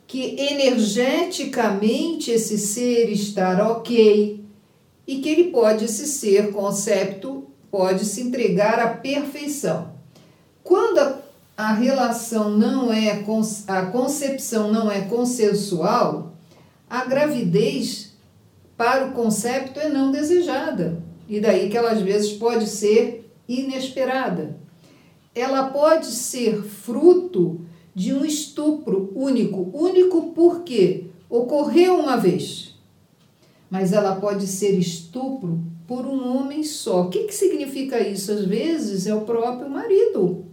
[0.06, 4.44] que energeticamente esse ser está ok
[5.06, 9.92] e que ele pode esse ser concepto pode se entregar à perfeição.
[10.62, 11.18] Quando a,
[11.56, 13.22] a relação não é
[13.66, 16.34] a concepção não é consensual,
[16.88, 18.12] a gravidez
[18.76, 21.02] para o concepto é não desejada.
[21.28, 24.56] E daí que ela às vezes pode ser inesperada.
[25.34, 27.60] Ela pode ser fruto
[27.94, 29.70] de um estupro único.
[29.72, 32.74] Único porque ocorreu uma vez,
[33.70, 37.02] mas ela pode ser estupro por um homem só.
[37.02, 38.32] O que, que significa isso?
[38.32, 40.44] Às vezes é o próprio marido,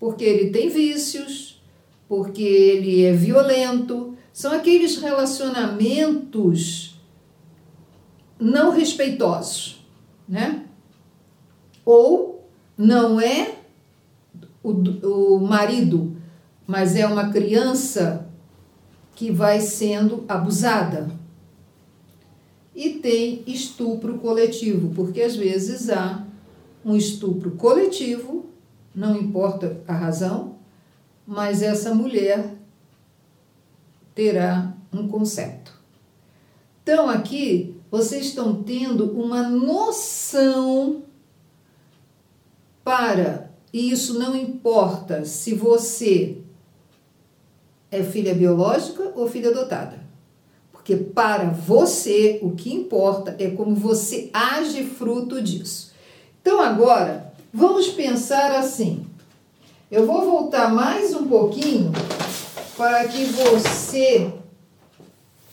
[0.00, 1.62] porque ele tem vícios,
[2.08, 4.16] porque ele é violento.
[4.32, 6.94] São aqueles relacionamentos
[8.38, 9.84] não respeitosos,
[10.28, 10.64] né?
[11.84, 12.44] Ou
[12.76, 13.54] não é
[14.62, 16.15] o, o marido
[16.66, 18.26] mas é uma criança
[19.14, 21.10] que vai sendo abusada.
[22.74, 26.26] E tem estupro coletivo, porque às vezes há
[26.84, 28.46] um estupro coletivo,
[28.94, 30.56] não importa a razão,
[31.26, 32.54] mas essa mulher
[34.14, 35.72] terá um conceito.
[36.82, 41.02] Então aqui vocês estão tendo uma noção
[42.84, 46.38] para, e isso não importa se você
[47.90, 49.98] é filha biológica ou filha adotada.
[50.72, 55.92] Porque para você o que importa é como você age fruto disso.
[56.40, 59.04] Então agora, vamos pensar assim.
[59.90, 61.92] Eu vou voltar mais um pouquinho
[62.76, 64.32] para que você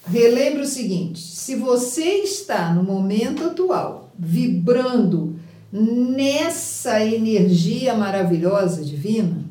[0.06, 5.36] relembre o seguinte: se você está no momento atual vibrando
[5.72, 9.44] nessa energia maravilhosa divina,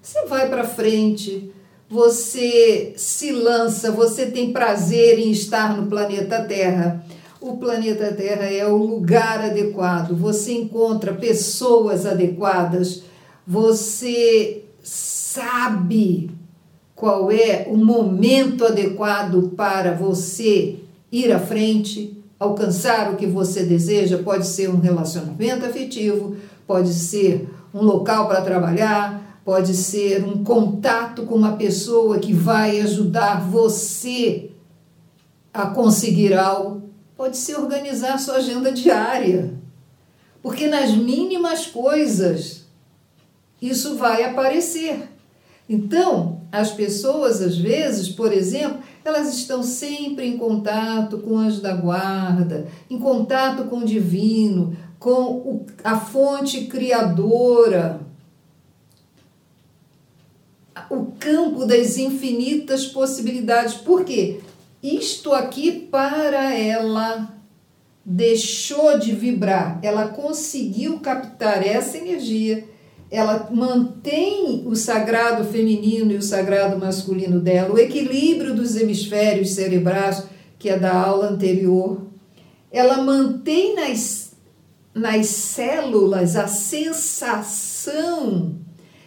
[0.00, 1.52] você vai para frente,
[1.92, 7.04] você se lança, você tem prazer em estar no planeta Terra.
[7.38, 13.02] O planeta Terra é o lugar adequado, você encontra pessoas adequadas,
[13.46, 16.30] você sabe
[16.94, 20.76] qual é o momento adequado para você
[21.10, 24.16] ir à frente, alcançar o que você deseja.
[24.16, 26.36] Pode ser um relacionamento afetivo,
[26.66, 32.80] pode ser um local para trabalhar, pode ser um contato com uma pessoa que vai
[32.80, 34.50] ajudar você
[35.52, 39.54] a conseguir algo, pode ser organizar sua agenda diária.
[40.42, 42.64] Porque nas mínimas coisas
[43.60, 45.08] isso vai aparecer.
[45.68, 51.60] Então, as pessoas, às vezes, por exemplo, elas estão sempre em contato com o anjo
[51.60, 58.11] da guarda, em contato com o divino, com a fonte criadora
[60.90, 63.74] o campo das infinitas possibilidades.
[63.74, 64.40] Por quê?
[64.82, 67.32] Isto aqui para ela
[68.04, 72.64] deixou de vibrar, ela conseguiu captar essa energia,
[73.08, 80.24] ela mantém o sagrado feminino e o sagrado masculino dela, o equilíbrio dos hemisférios cerebrais,
[80.58, 82.02] que é da aula anterior.
[82.72, 84.32] Ela mantém nas,
[84.94, 87.52] nas células a sensação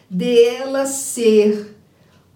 [0.09, 1.75] dela ser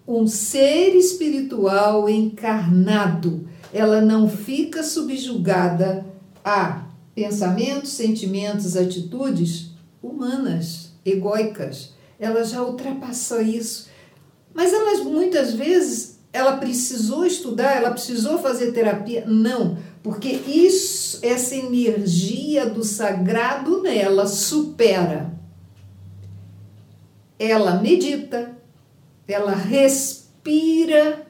[0.06, 3.48] um ser espiritual encarnado.
[3.72, 6.04] Ela não fica subjugada
[6.44, 9.70] a pensamentos, sentimentos, atitudes
[10.02, 11.92] humanas, egóicas.
[12.18, 13.88] Ela já ultrapassou isso.
[14.52, 19.24] Mas elas muitas vezes ela precisou estudar, ela precisou fazer terapia?
[19.26, 25.39] Não, porque isso, essa energia do sagrado nela supera.
[27.40, 28.54] Ela medita,
[29.26, 31.26] ela respira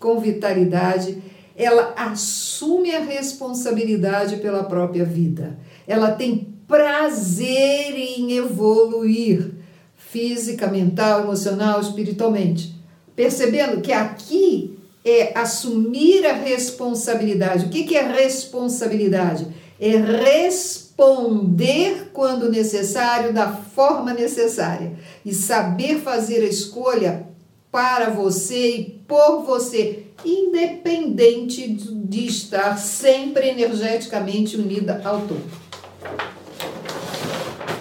[0.00, 1.22] com vitalidade,
[1.56, 5.56] ela assume a responsabilidade pela própria vida.
[5.86, 9.52] Ela tem prazer em evoluir
[9.96, 12.74] física, mental, emocional, espiritualmente.
[13.14, 17.66] Percebendo que aqui é assumir a responsabilidade.
[17.66, 19.46] O que, é responsabilidade?
[19.80, 19.96] É
[20.98, 24.94] responder quando necessário, da forma necessária.
[25.24, 27.28] E saber fazer a escolha
[27.70, 35.68] para você e por você, independente de estar sempre energeticamente unida ao todo.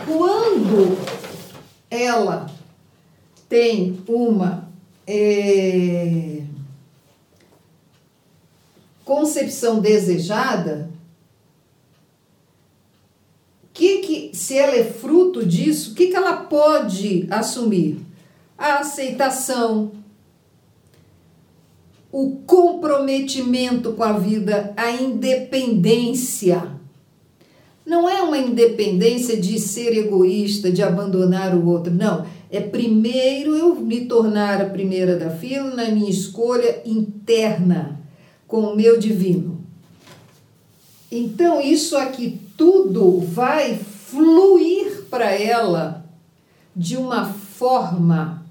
[0.05, 0.97] Quando
[1.89, 2.45] ela
[3.49, 4.69] tem uma
[5.07, 6.43] é,
[9.03, 10.89] concepção desejada,
[13.77, 17.99] que, que se ela é fruto disso, o que, que ela pode assumir?
[18.57, 19.91] A aceitação,
[22.11, 26.71] o comprometimento com a vida, a independência.
[27.85, 32.25] Não é uma independência de ser egoísta, de abandonar o outro, não.
[32.49, 38.01] É primeiro eu me tornar a primeira da fila na minha escolha interna
[38.47, 39.61] com o meu divino.
[41.11, 46.05] Então, isso aqui tudo vai fluir para ela
[46.75, 48.45] de uma forma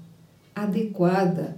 [0.55, 1.57] adequada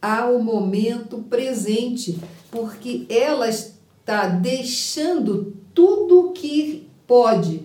[0.00, 2.20] ao momento presente,
[2.50, 7.62] porque ela está deixando tudo que pode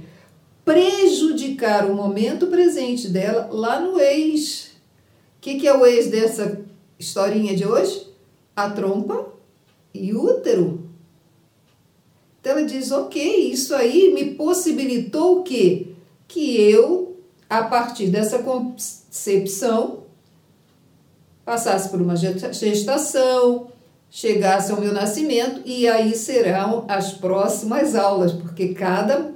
[0.66, 4.72] prejudicar o momento presente dela lá no ex.
[5.38, 6.62] O que, que é o ex dessa
[6.98, 8.08] historinha de hoje?
[8.56, 9.28] A trompa
[9.94, 10.81] e útero.
[12.42, 15.90] Então ela diz: ok, isso aí me possibilitou o quê?
[16.28, 20.00] Que eu, a partir dessa concepção,
[21.46, 23.68] passasse por uma gestação,
[24.10, 29.32] chegasse ao meu nascimento, e aí serão as próximas aulas, porque cada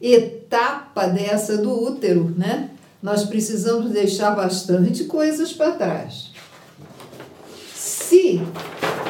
[0.00, 2.70] etapa dessa do útero, né?
[3.02, 6.30] Nós precisamos deixar bastante coisas para trás.
[7.74, 8.40] Se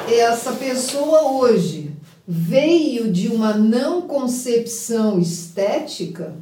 [0.09, 1.84] essa pessoa hoje
[2.27, 6.35] veio de uma não concepção estética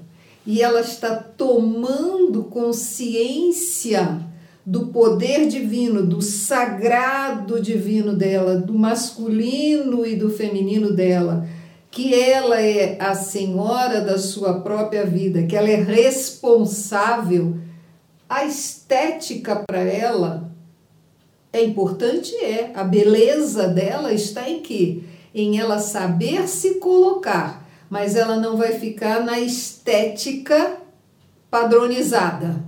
[0.47, 4.21] e ela está tomando consciência
[4.65, 11.47] do poder divino, do sagrado divino dela, do masculino e do feminino dela,
[11.91, 17.57] que ela é a senhora da sua própria vida, que ela é responsável,
[18.29, 20.51] a estética para ela
[21.53, 22.35] é importante?
[22.37, 22.71] É.
[22.75, 25.03] A beleza dela está em quê?
[25.35, 30.79] Em ela saber se colocar, mas ela não vai ficar na estética
[31.51, 32.63] padronizada.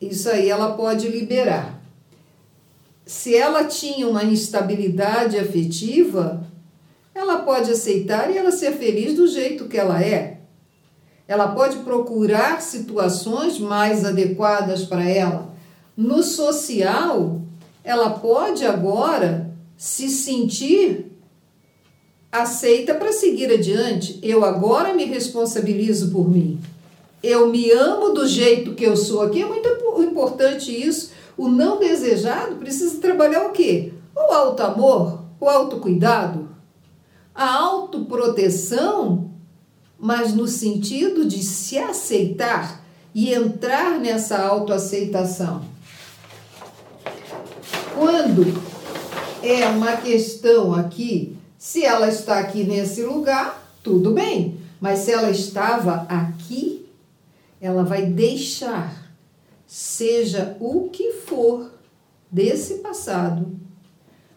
[0.00, 1.80] Isso aí ela pode liberar.
[3.04, 6.44] Se ela tinha uma instabilidade afetiva,
[7.14, 10.40] ela pode aceitar e ela ser feliz do jeito que ela é.
[11.28, 15.54] Ela pode procurar situações mais adequadas para ela.
[15.96, 17.40] No social,
[17.82, 19.45] ela pode agora
[19.76, 21.06] se sentir
[22.30, 24.18] aceita para seguir adiante.
[24.22, 26.60] Eu agora me responsabilizo por mim.
[27.22, 29.42] Eu me amo do jeito que eu sou aqui.
[29.42, 29.68] É muito
[30.02, 31.10] importante isso.
[31.36, 33.92] O não desejado precisa trabalhar o quê?
[34.14, 36.48] O alto amor, o autocuidado,
[37.34, 39.30] a autoproteção,
[39.98, 42.82] mas no sentido de se aceitar
[43.14, 45.62] e entrar nessa autoaceitação.
[47.94, 48.75] Quando
[49.48, 55.30] é uma questão aqui, se ela está aqui nesse lugar, tudo bem, mas se ela
[55.30, 56.86] estava aqui,
[57.60, 59.12] ela vai deixar,
[59.66, 61.70] seja o que for
[62.30, 63.56] desse passado,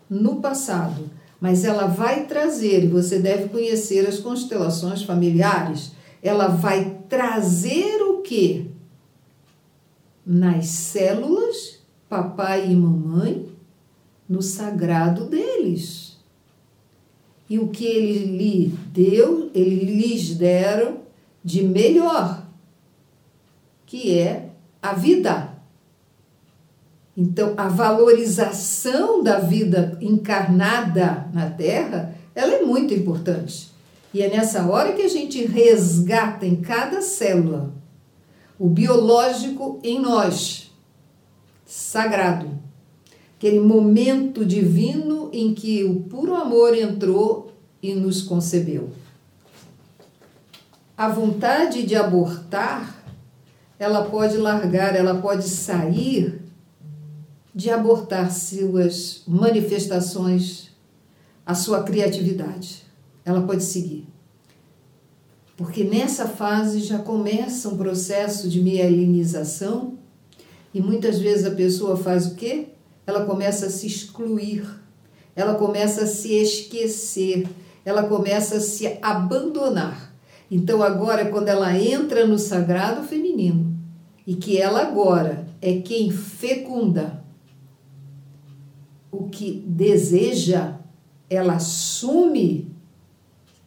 [0.10, 5.92] no passado, mas ela vai trazer, e você deve conhecer as constelações familiares,
[6.22, 8.70] ela vai trazer o que?
[10.26, 13.50] Nas células, papai e mamãe,
[14.30, 16.18] no sagrado deles.
[17.50, 21.00] E o que ele lhe deu, ele lhes deram
[21.44, 22.46] de melhor,
[23.88, 24.50] que é
[24.80, 25.50] a vida.
[27.18, 33.72] Então, a valorização da vida encarnada na Terra, ela é muito importante.
[34.14, 37.74] E é nessa hora que a gente resgata em cada célula
[38.60, 40.70] o biológico em nós,
[41.66, 42.60] sagrado.
[43.40, 48.90] Aquele momento divino em que o puro amor entrou e nos concebeu.
[50.98, 53.02] A vontade de abortar,
[53.80, 56.42] ela pode largar, ela pode sair
[57.56, 60.72] de abortar suas manifestações,
[61.46, 62.84] a sua criatividade.
[63.24, 64.06] Ela pode seguir.
[65.56, 69.98] Porque nessa fase já começa um processo de mielinização
[70.74, 72.74] e muitas vezes a pessoa faz o quê?
[73.10, 74.64] Ela começa a se excluir,
[75.36, 77.48] ela começa a se esquecer,
[77.84, 80.14] ela começa a se abandonar.
[80.52, 83.76] Então agora quando ela entra no sagrado feminino
[84.28, 87.24] e que ela agora é quem fecunda
[89.12, 90.76] o que deseja,
[91.28, 92.72] ela assume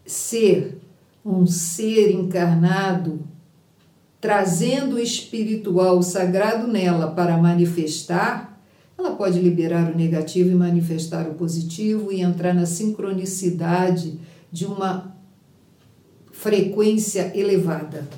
[0.06, 0.78] ser
[1.24, 3.26] um ser encarnado,
[4.20, 8.51] trazendo o espiritual, o sagrado nela para manifestar,
[9.02, 15.16] ela pode liberar o negativo e manifestar o positivo e entrar na sincronicidade de uma
[16.30, 18.08] frequência elevada.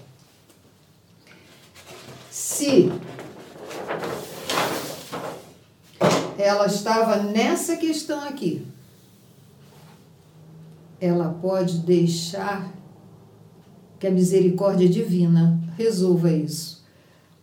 [2.30, 2.93] Se
[6.37, 8.66] ela estava nessa questão aqui,
[11.01, 12.74] ela pode deixar
[13.99, 16.74] que a misericórdia divina resolva isso.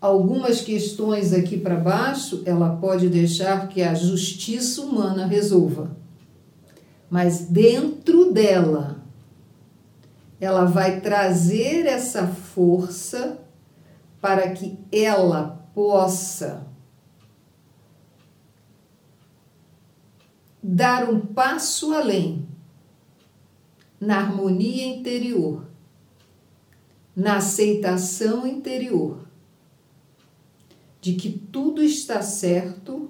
[0.02, 5.96] Algumas questões aqui para baixo, ela pode deixar que a justiça humana resolva.
[7.08, 9.04] Mas dentro dela,
[10.40, 13.40] ela vai trazer essa força
[14.20, 16.66] para que ela possa
[20.64, 22.48] dar um passo além
[24.00, 25.68] na harmonia interior
[27.16, 29.31] na aceitação interior
[31.02, 33.10] de que tudo está certo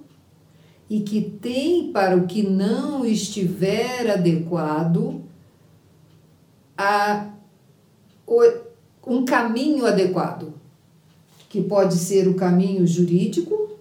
[0.89, 5.21] e que tem para o que não estiver adequado
[6.77, 7.29] a,
[9.05, 10.53] um caminho adequado,
[11.49, 13.77] que pode ser o caminho jurídico,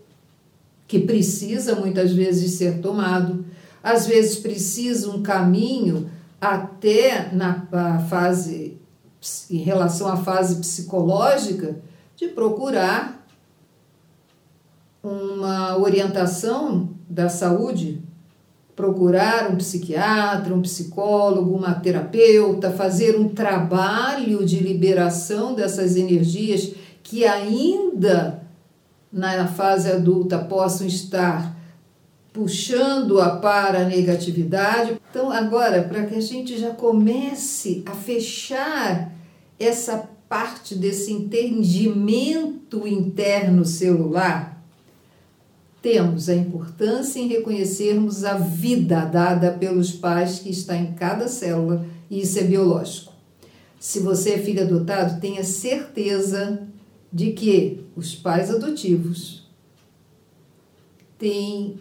[0.89, 3.45] que precisa muitas vezes ser tomado,
[3.83, 8.77] às vezes precisa um caminho até na fase
[9.51, 11.79] em relação à fase psicológica,
[12.17, 13.20] de procurar
[15.03, 18.03] uma orientação da saúde,
[18.77, 26.73] procurar um psiquiatra, um psicólogo, uma terapeuta, fazer um trabalho de liberação dessas energias
[27.03, 28.43] que ainda
[29.13, 31.59] na fase adulta possam estar
[32.33, 35.01] puxando-a para a negatividade.
[35.11, 39.13] Então, agora, para que a gente já comece a fechar
[39.59, 44.60] essa parte desse entendimento interno celular,
[45.83, 51.85] temos a importância em reconhecermos a vida dada pelos pais que está em cada célula,
[52.11, 53.13] e isso é biológico.
[53.79, 56.67] Se você é filho adotado, tenha certeza
[57.13, 59.49] de que os pais adotivos
[61.19, 61.79] têm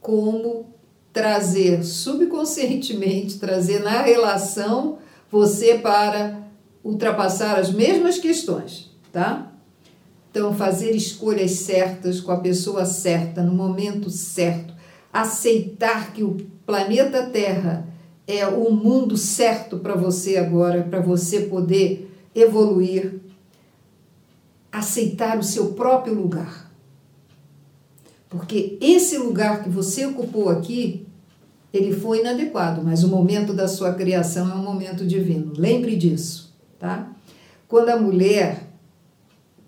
[0.00, 0.66] como
[1.12, 4.98] trazer subconscientemente, trazer na relação
[5.30, 6.42] você para
[6.84, 9.51] ultrapassar as mesmas questões, tá?
[10.32, 14.72] Então, fazer escolhas certas com a pessoa certa, no momento certo,
[15.12, 17.86] aceitar que o planeta Terra
[18.26, 23.20] é o mundo certo para você agora, para você poder evoluir,
[24.72, 26.72] aceitar o seu próprio lugar.
[28.30, 31.06] Porque esse lugar que você ocupou aqui,
[31.74, 35.52] ele foi inadequado, mas o momento da sua criação é um momento divino.
[35.54, 37.12] Lembre disso, tá?
[37.68, 38.61] Quando a mulher,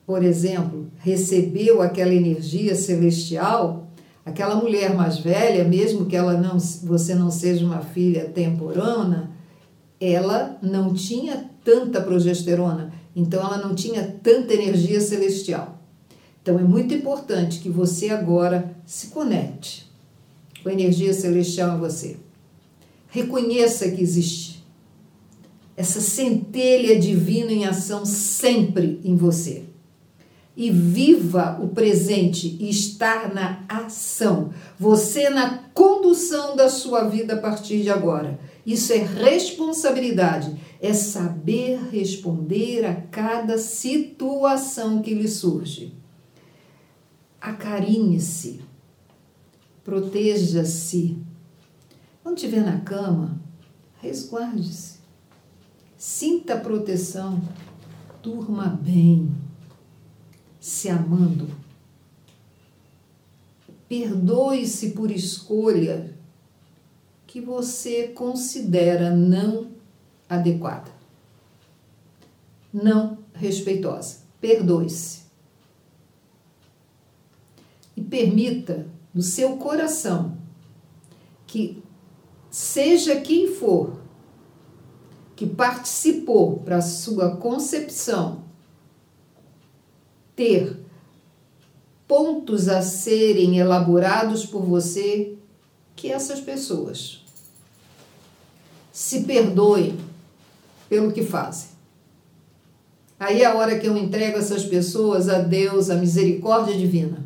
[0.07, 3.89] por exemplo, recebeu aquela energia celestial,
[4.25, 9.31] aquela mulher mais velha, mesmo que ela não, você não seja uma filha temporana,
[10.01, 15.79] ela não tinha tanta progesterona, então ela não tinha tanta energia celestial.
[16.43, 19.91] Então é muito importante que você agora se conecte
[20.63, 22.17] com a energia celestial em você.
[23.09, 24.63] Reconheça que existe
[25.77, 29.65] essa centelha divina em ação sempre em você.
[30.57, 34.51] E viva o presente e estar na ação.
[34.79, 38.39] Você na condução da sua vida a partir de agora.
[38.65, 46.05] Isso é responsabilidade, é saber responder a cada situação que lhe surge
[47.45, 48.63] acarinhe-se,
[49.85, 51.19] proteja-se.
[52.23, 53.39] Quando estiver na cama,
[54.01, 54.95] resguarde-se.
[55.97, 57.43] Sinta proteção,
[58.23, 59.31] durma bem,
[60.65, 61.47] se amando.
[63.87, 66.17] Perdoe-se por escolha
[67.27, 69.73] que você considera não
[70.27, 70.91] adequada,
[72.73, 74.21] não respeitosa.
[74.41, 75.25] Perdoe-se.
[77.95, 80.35] E permita no seu coração
[81.47, 81.83] que,
[82.51, 84.01] seja quem for,
[85.37, 88.44] que participou para sua concepção
[90.35, 90.77] ter
[92.07, 95.35] pontos a serem elaborados por você,
[95.97, 97.25] que essas pessoas
[98.93, 99.99] se perdoem
[100.89, 101.71] pelo que fazem.
[103.19, 107.25] Aí é a hora que eu entrego essas pessoas a Deus, a misericórdia divina.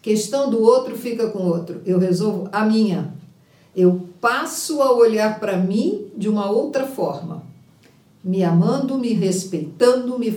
[0.00, 1.80] Questão do outro fica com o outro.
[1.86, 3.14] Eu resolvo a minha.
[3.74, 7.44] Eu passo a olhar para mim de uma outra forma,
[8.22, 10.30] me amando, me respeitando, me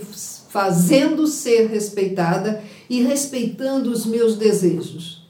[0.56, 5.28] fazendo ser respeitada e respeitando os meus desejos,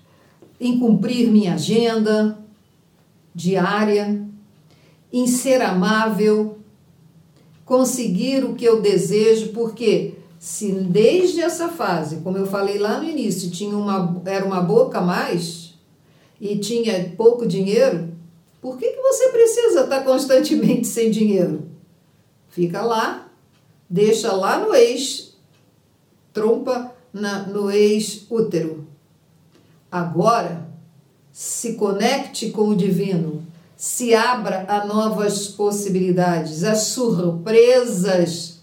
[0.61, 2.39] em cumprir minha agenda
[3.35, 4.24] diária,
[5.12, 6.59] em ser amável,
[7.64, 13.09] conseguir o que eu desejo, porque se desde essa fase, como eu falei lá no
[13.09, 15.74] início, tinha uma, era uma boca a mais
[16.41, 18.11] e tinha pouco dinheiro,
[18.61, 21.66] por que, que você precisa estar constantemente sem dinheiro?
[22.49, 23.26] Fica lá,
[23.89, 25.37] deixa lá no ex,
[26.32, 28.89] trompa na, no ex-útero.
[29.91, 30.66] Agora,
[31.32, 33.45] se conecte com o divino,
[33.76, 38.61] se abra a novas possibilidades, as surpresas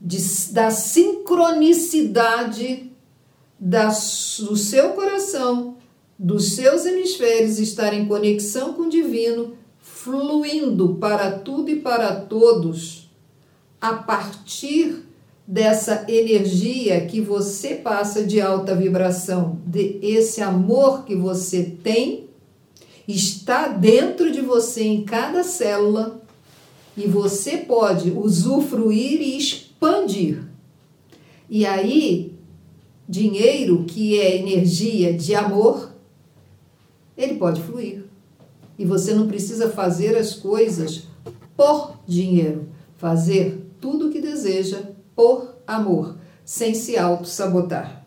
[0.00, 0.18] de,
[0.52, 2.90] da sincronicidade
[3.58, 5.76] da, do seu coração,
[6.18, 13.01] dos seus hemisférios estar em conexão com o divino, fluindo para tudo e para todos,
[13.82, 15.02] a partir
[15.44, 22.28] dessa energia que você passa de alta vibração, de esse amor que você tem,
[23.08, 26.22] está dentro de você em cada célula
[26.96, 30.44] e você pode usufruir e expandir.
[31.50, 32.36] E aí,
[33.08, 35.92] dinheiro, que é energia de amor,
[37.18, 38.04] ele pode fluir.
[38.78, 41.08] E você não precisa fazer as coisas
[41.56, 44.80] por dinheiro, fazer tudo o que deseja
[45.14, 48.06] por amor, sem se auto-sabotar.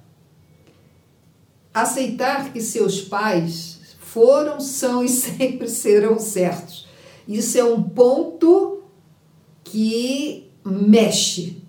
[1.72, 6.88] Aceitar que seus pais foram, são e sempre serão certos.
[7.28, 8.82] Isso é um ponto
[9.64, 11.66] que mexe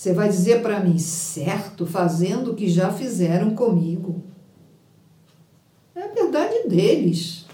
[0.00, 4.22] você vai dizer para mim, certo, fazendo o que já fizeram comigo.
[5.94, 7.44] É a verdade deles.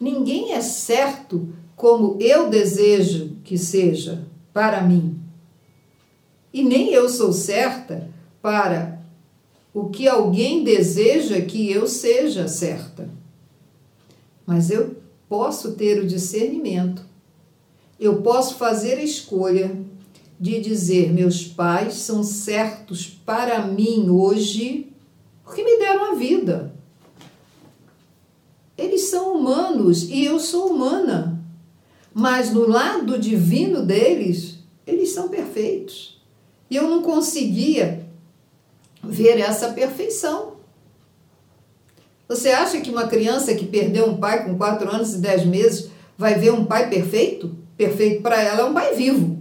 [0.00, 5.20] Ninguém é certo como eu desejo que seja para mim.
[6.54, 8.08] E nem eu sou certa
[8.40, 8.98] para
[9.74, 13.10] o que alguém deseja que eu seja certa.
[14.46, 14.96] Mas eu
[15.28, 17.04] posso ter o discernimento.
[18.00, 19.76] Eu posso fazer a escolha
[20.40, 24.90] de dizer meus pais são certos para mim hoje
[25.44, 26.74] porque me deram a vida.
[28.78, 31.41] Eles são humanos e eu sou humana.
[32.14, 36.20] Mas no lado divino deles, eles são perfeitos.
[36.70, 38.06] E eu não conseguia
[39.02, 40.52] ver essa perfeição.
[42.28, 45.90] Você acha que uma criança que perdeu um pai com 4 anos e 10 meses
[46.16, 47.54] vai ver um pai perfeito?
[47.76, 49.38] Perfeito para ela é um pai vivo.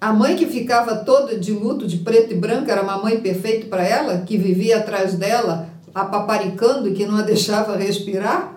[0.00, 3.66] A mãe que ficava toda de luto, de preto e branco, era uma mãe perfeita
[3.68, 8.53] para ela, que vivia atrás dela, apaparicando e que não a deixava respirar?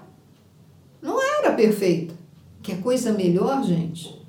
[1.47, 2.13] Era perfeita.
[2.61, 4.21] Que é coisa melhor, gente,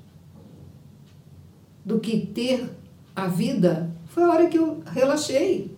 [1.83, 2.69] do que ter
[3.13, 5.69] a vida, foi a hora que eu relaxei.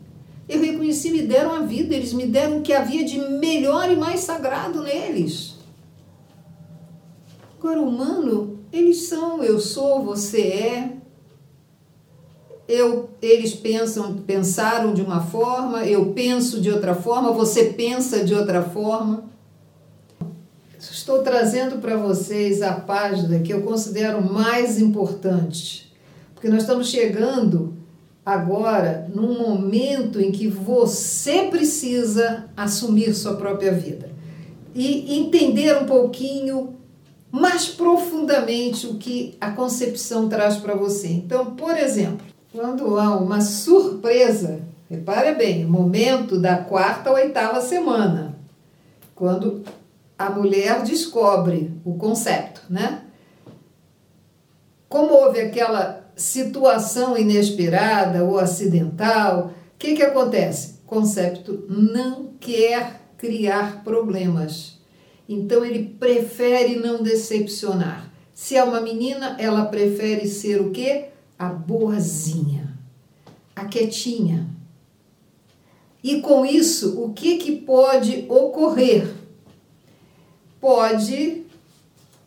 [0.47, 3.95] Eu reconheci, me deram a vida, eles me deram o que havia de melhor e
[3.95, 5.55] mais sagrado neles.
[7.57, 10.97] Agora, humano, eles são, eu sou, você é,
[12.67, 18.35] eu, eles pensam, pensaram de uma forma, eu penso de outra forma, você pensa de
[18.35, 19.30] outra forma.
[20.89, 25.93] Estou trazendo para vocês a página que eu considero mais importante,
[26.33, 27.75] porque nós estamos chegando
[28.25, 34.09] agora num momento em que você precisa assumir sua própria vida
[34.73, 36.75] e entender um pouquinho
[37.31, 41.07] mais profundamente o que a concepção traz para você.
[41.09, 44.59] Então, por exemplo, quando há uma surpresa,
[44.89, 48.35] repare bem, momento da quarta ou oitava semana,
[49.15, 49.63] quando
[50.27, 53.03] a mulher descobre o conceito, né?
[54.87, 60.75] Como houve aquela situação inesperada ou acidental, o que, que acontece?
[60.83, 64.77] O concepto não quer criar problemas.
[65.27, 68.11] Então ele prefere não decepcionar.
[68.33, 71.05] Se é uma menina, ela prefere ser o quê?
[71.39, 72.77] A boazinha,
[73.55, 74.47] a quietinha.
[76.03, 79.20] E com isso, o que, que pode ocorrer?
[80.61, 81.41] Pode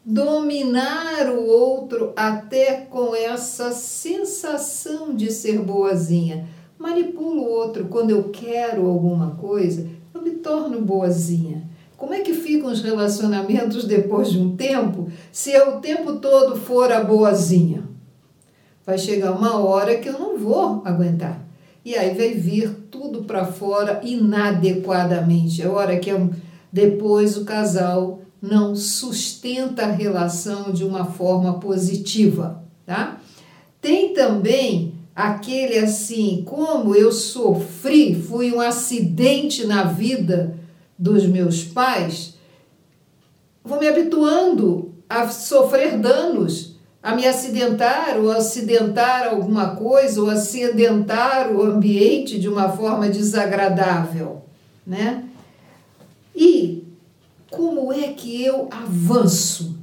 [0.04, 6.46] dominar o outro até com essa sensação de ser boazinha.
[6.76, 11.62] Manipulo o outro quando eu quero alguma coisa, eu me torno boazinha.
[11.96, 16.56] Como é que ficam os relacionamentos depois de um tempo se eu o tempo todo
[16.56, 17.84] for a boazinha?
[18.84, 21.40] Vai chegar uma hora que eu não vou aguentar.
[21.84, 25.62] E aí vai vir tudo para fora inadequadamente.
[25.62, 26.10] É hora que
[26.72, 33.18] depois o casal não sustenta a relação de uma forma positiva, tá?
[33.80, 40.58] Tem também aquele assim, como eu sofri, fui um acidente na vida
[40.98, 42.34] dos meus pais,
[43.64, 51.50] vou me habituando a sofrer danos, a me acidentar ou acidentar alguma coisa ou acidentar
[51.50, 54.42] o ambiente de uma forma desagradável,
[54.86, 55.24] né?
[56.36, 56.83] E
[57.54, 59.78] como é que eu avanço?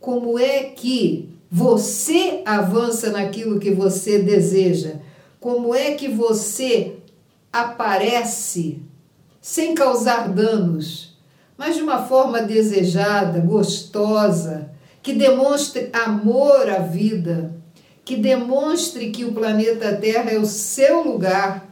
[0.00, 4.94] Como é que você avança naquilo que você deseja?
[5.40, 6.94] Como é que você
[7.52, 8.80] aparece
[9.40, 11.18] sem causar danos,
[11.58, 14.70] mas de uma forma desejada, gostosa,
[15.02, 17.52] que demonstre amor à vida,
[18.04, 21.68] que demonstre que o planeta Terra é o seu lugar,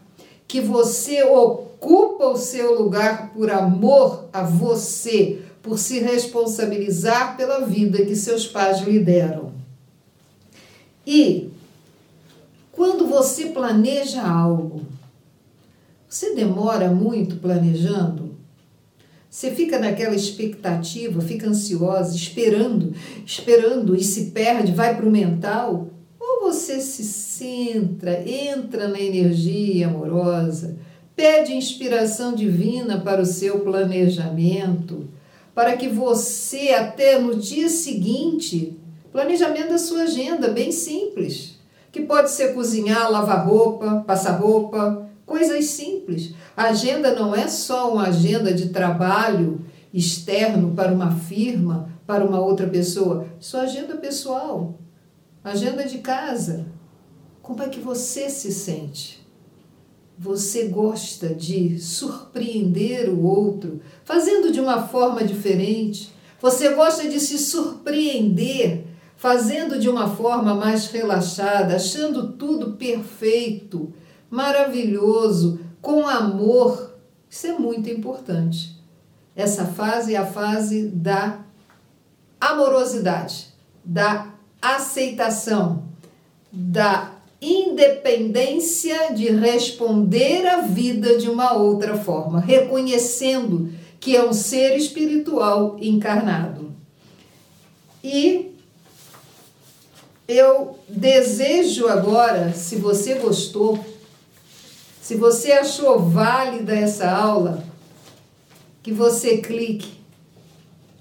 [0.48, 7.60] que você ocupa ocupa o seu lugar por amor a você, por se responsabilizar pela
[7.60, 9.52] vida que seus pais lhe deram.
[11.06, 11.48] E
[12.70, 14.82] quando você planeja algo,
[16.06, 18.30] você demora muito planejando?
[19.30, 22.92] Você fica naquela expectativa, fica ansiosa, esperando,
[23.24, 25.88] esperando e se perde, vai para o mental?
[26.18, 30.76] Ou você se centra, entra na energia amorosa,
[31.20, 35.06] Pede inspiração divina para o seu planejamento,
[35.54, 38.80] para que você, até no dia seguinte,
[39.12, 41.58] planejamento da sua agenda, bem simples,
[41.92, 46.32] que pode ser cozinhar, lavar roupa, passar roupa, coisas simples.
[46.56, 49.60] A agenda não é só uma agenda de trabalho
[49.92, 54.78] externo para uma firma, para uma outra pessoa, sua agenda pessoal,
[55.44, 56.64] agenda de casa.
[57.42, 59.19] Como é que você se sente?
[60.22, 66.12] Você gosta de surpreender o outro, fazendo de uma forma diferente.
[66.42, 68.84] Você gosta de se surpreender,
[69.16, 73.94] fazendo de uma forma mais relaxada, achando tudo perfeito,
[74.28, 76.98] maravilhoso, com amor.
[77.30, 78.78] Isso é muito importante.
[79.34, 81.40] Essa fase é a fase da
[82.38, 83.46] amorosidade,
[83.82, 85.84] da aceitação,
[86.52, 94.76] da independência de responder à vida de uma outra forma, reconhecendo que é um ser
[94.76, 96.70] espiritual encarnado.
[98.02, 98.52] E
[100.28, 103.84] eu desejo agora, se você gostou,
[105.00, 107.64] se você achou válida essa aula,
[108.82, 110.00] que você clique.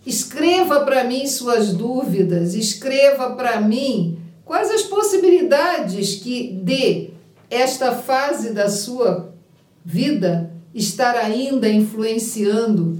[0.05, 4.18] Escreva para mim suas dúvidas, escreva para mim
[4.49, 7.11] Quais as possibilidades que de
[7.51, 9.31] esta fase da sua
[9.85, 12.97] vida estar ainda influenciando?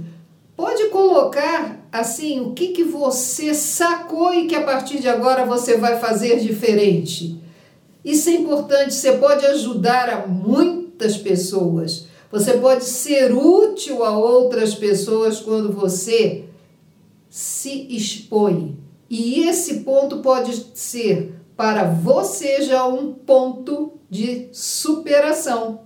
[0.56, 5.76] Pode colocar assim o que, que você sacou e que a partir de agora você
[5.76, 7.42] vai fazer diferente.
[8.04, 12.06] Isso é importante, você pode ajudar a muitas pessoas.
[12.30, 16.44] Você pode ser útil a outras pessoas quando você
[17.28, 18.78] se expõe.
[19.10, 25.82] E esse ponto pode ser para você já um ponto de superação.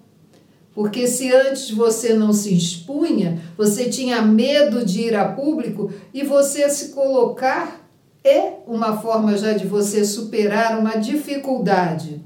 [0.72, 6.22] Porque se antes você não se expunha, você tinha medo de ir a público e
[6.22, 7.90] você se colocar
[8.22, 12.22] é uma forma já de você superar uma dificuldade.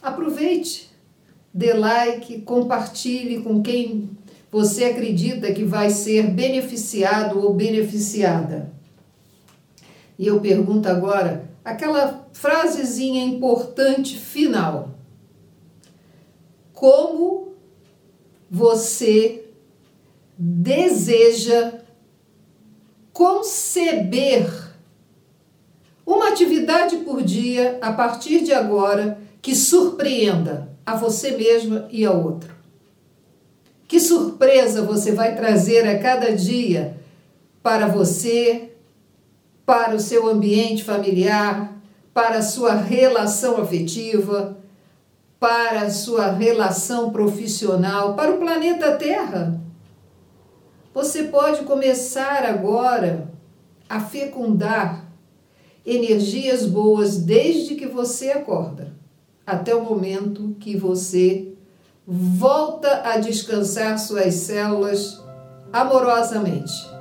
[0.00, 0.88] Aproveite,
[1.52, 4.10] dê like, compartilhe com quem
[4.48, 8.70] você acredita que vai ser beneficiado ou beneficiada.
[10.16, 14.90] E eu pergunto agora, aquela frasezinha importante final.
[16.72, 17.54] Como
[18.48, 19.44] você
[20.38, 21.80] deseja
[23.12, 24.48] conceber
[26.06, 32.22] uma atividade por dia a partir de agora que surpreenda a você mesma e ao
[32.24, 32.54] outro.
[33.88, 36.96] Que surpresa você vai trazer a cada dia
[37.60, 38.75] para você,
[39.66, 41.76] para o seu ambiente familiar,
[42.14, 44.56] para a sua relação afetiva,
[45.38, 49.60] para a sua relação profissional, para o planeta Terra.
[50.94, 53.28] Você pode começar agora
[53.88, 55.04] a fecundar
[55.84, 58.94] energias boas desde que você acorda
[59.46, 61.52] até o momento que você
[62.06, 65.22] volta a descansar suas células
[65.72, 66.95] amorosamente.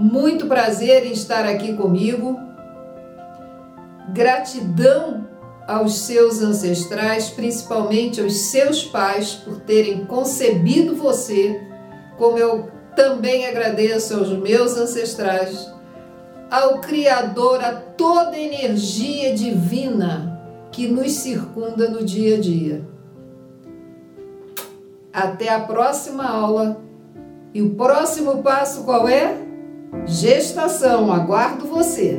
[0.00, 2.40] Muito prazer em estar aqui comigo.
[4.14, 5.28] Gratidão
[5.68, 11.60] aos seus ancestrais, principalmente aos seus pais, por terem concebido você,
[12.16, 15.70] como eu também agradeço aos meus ancestrais,
[16.50, 20.40] ao Criador, a toda energia divina
[20.72, 22.88] que nos circunda no dia a dia.
[25.12, 26.80] Até a próxima aula.
[27.52, 29.49] E o próximo passo qual é?
[30.06, 31.12] Gestação.
[31.12, 32.18] Aguardo você.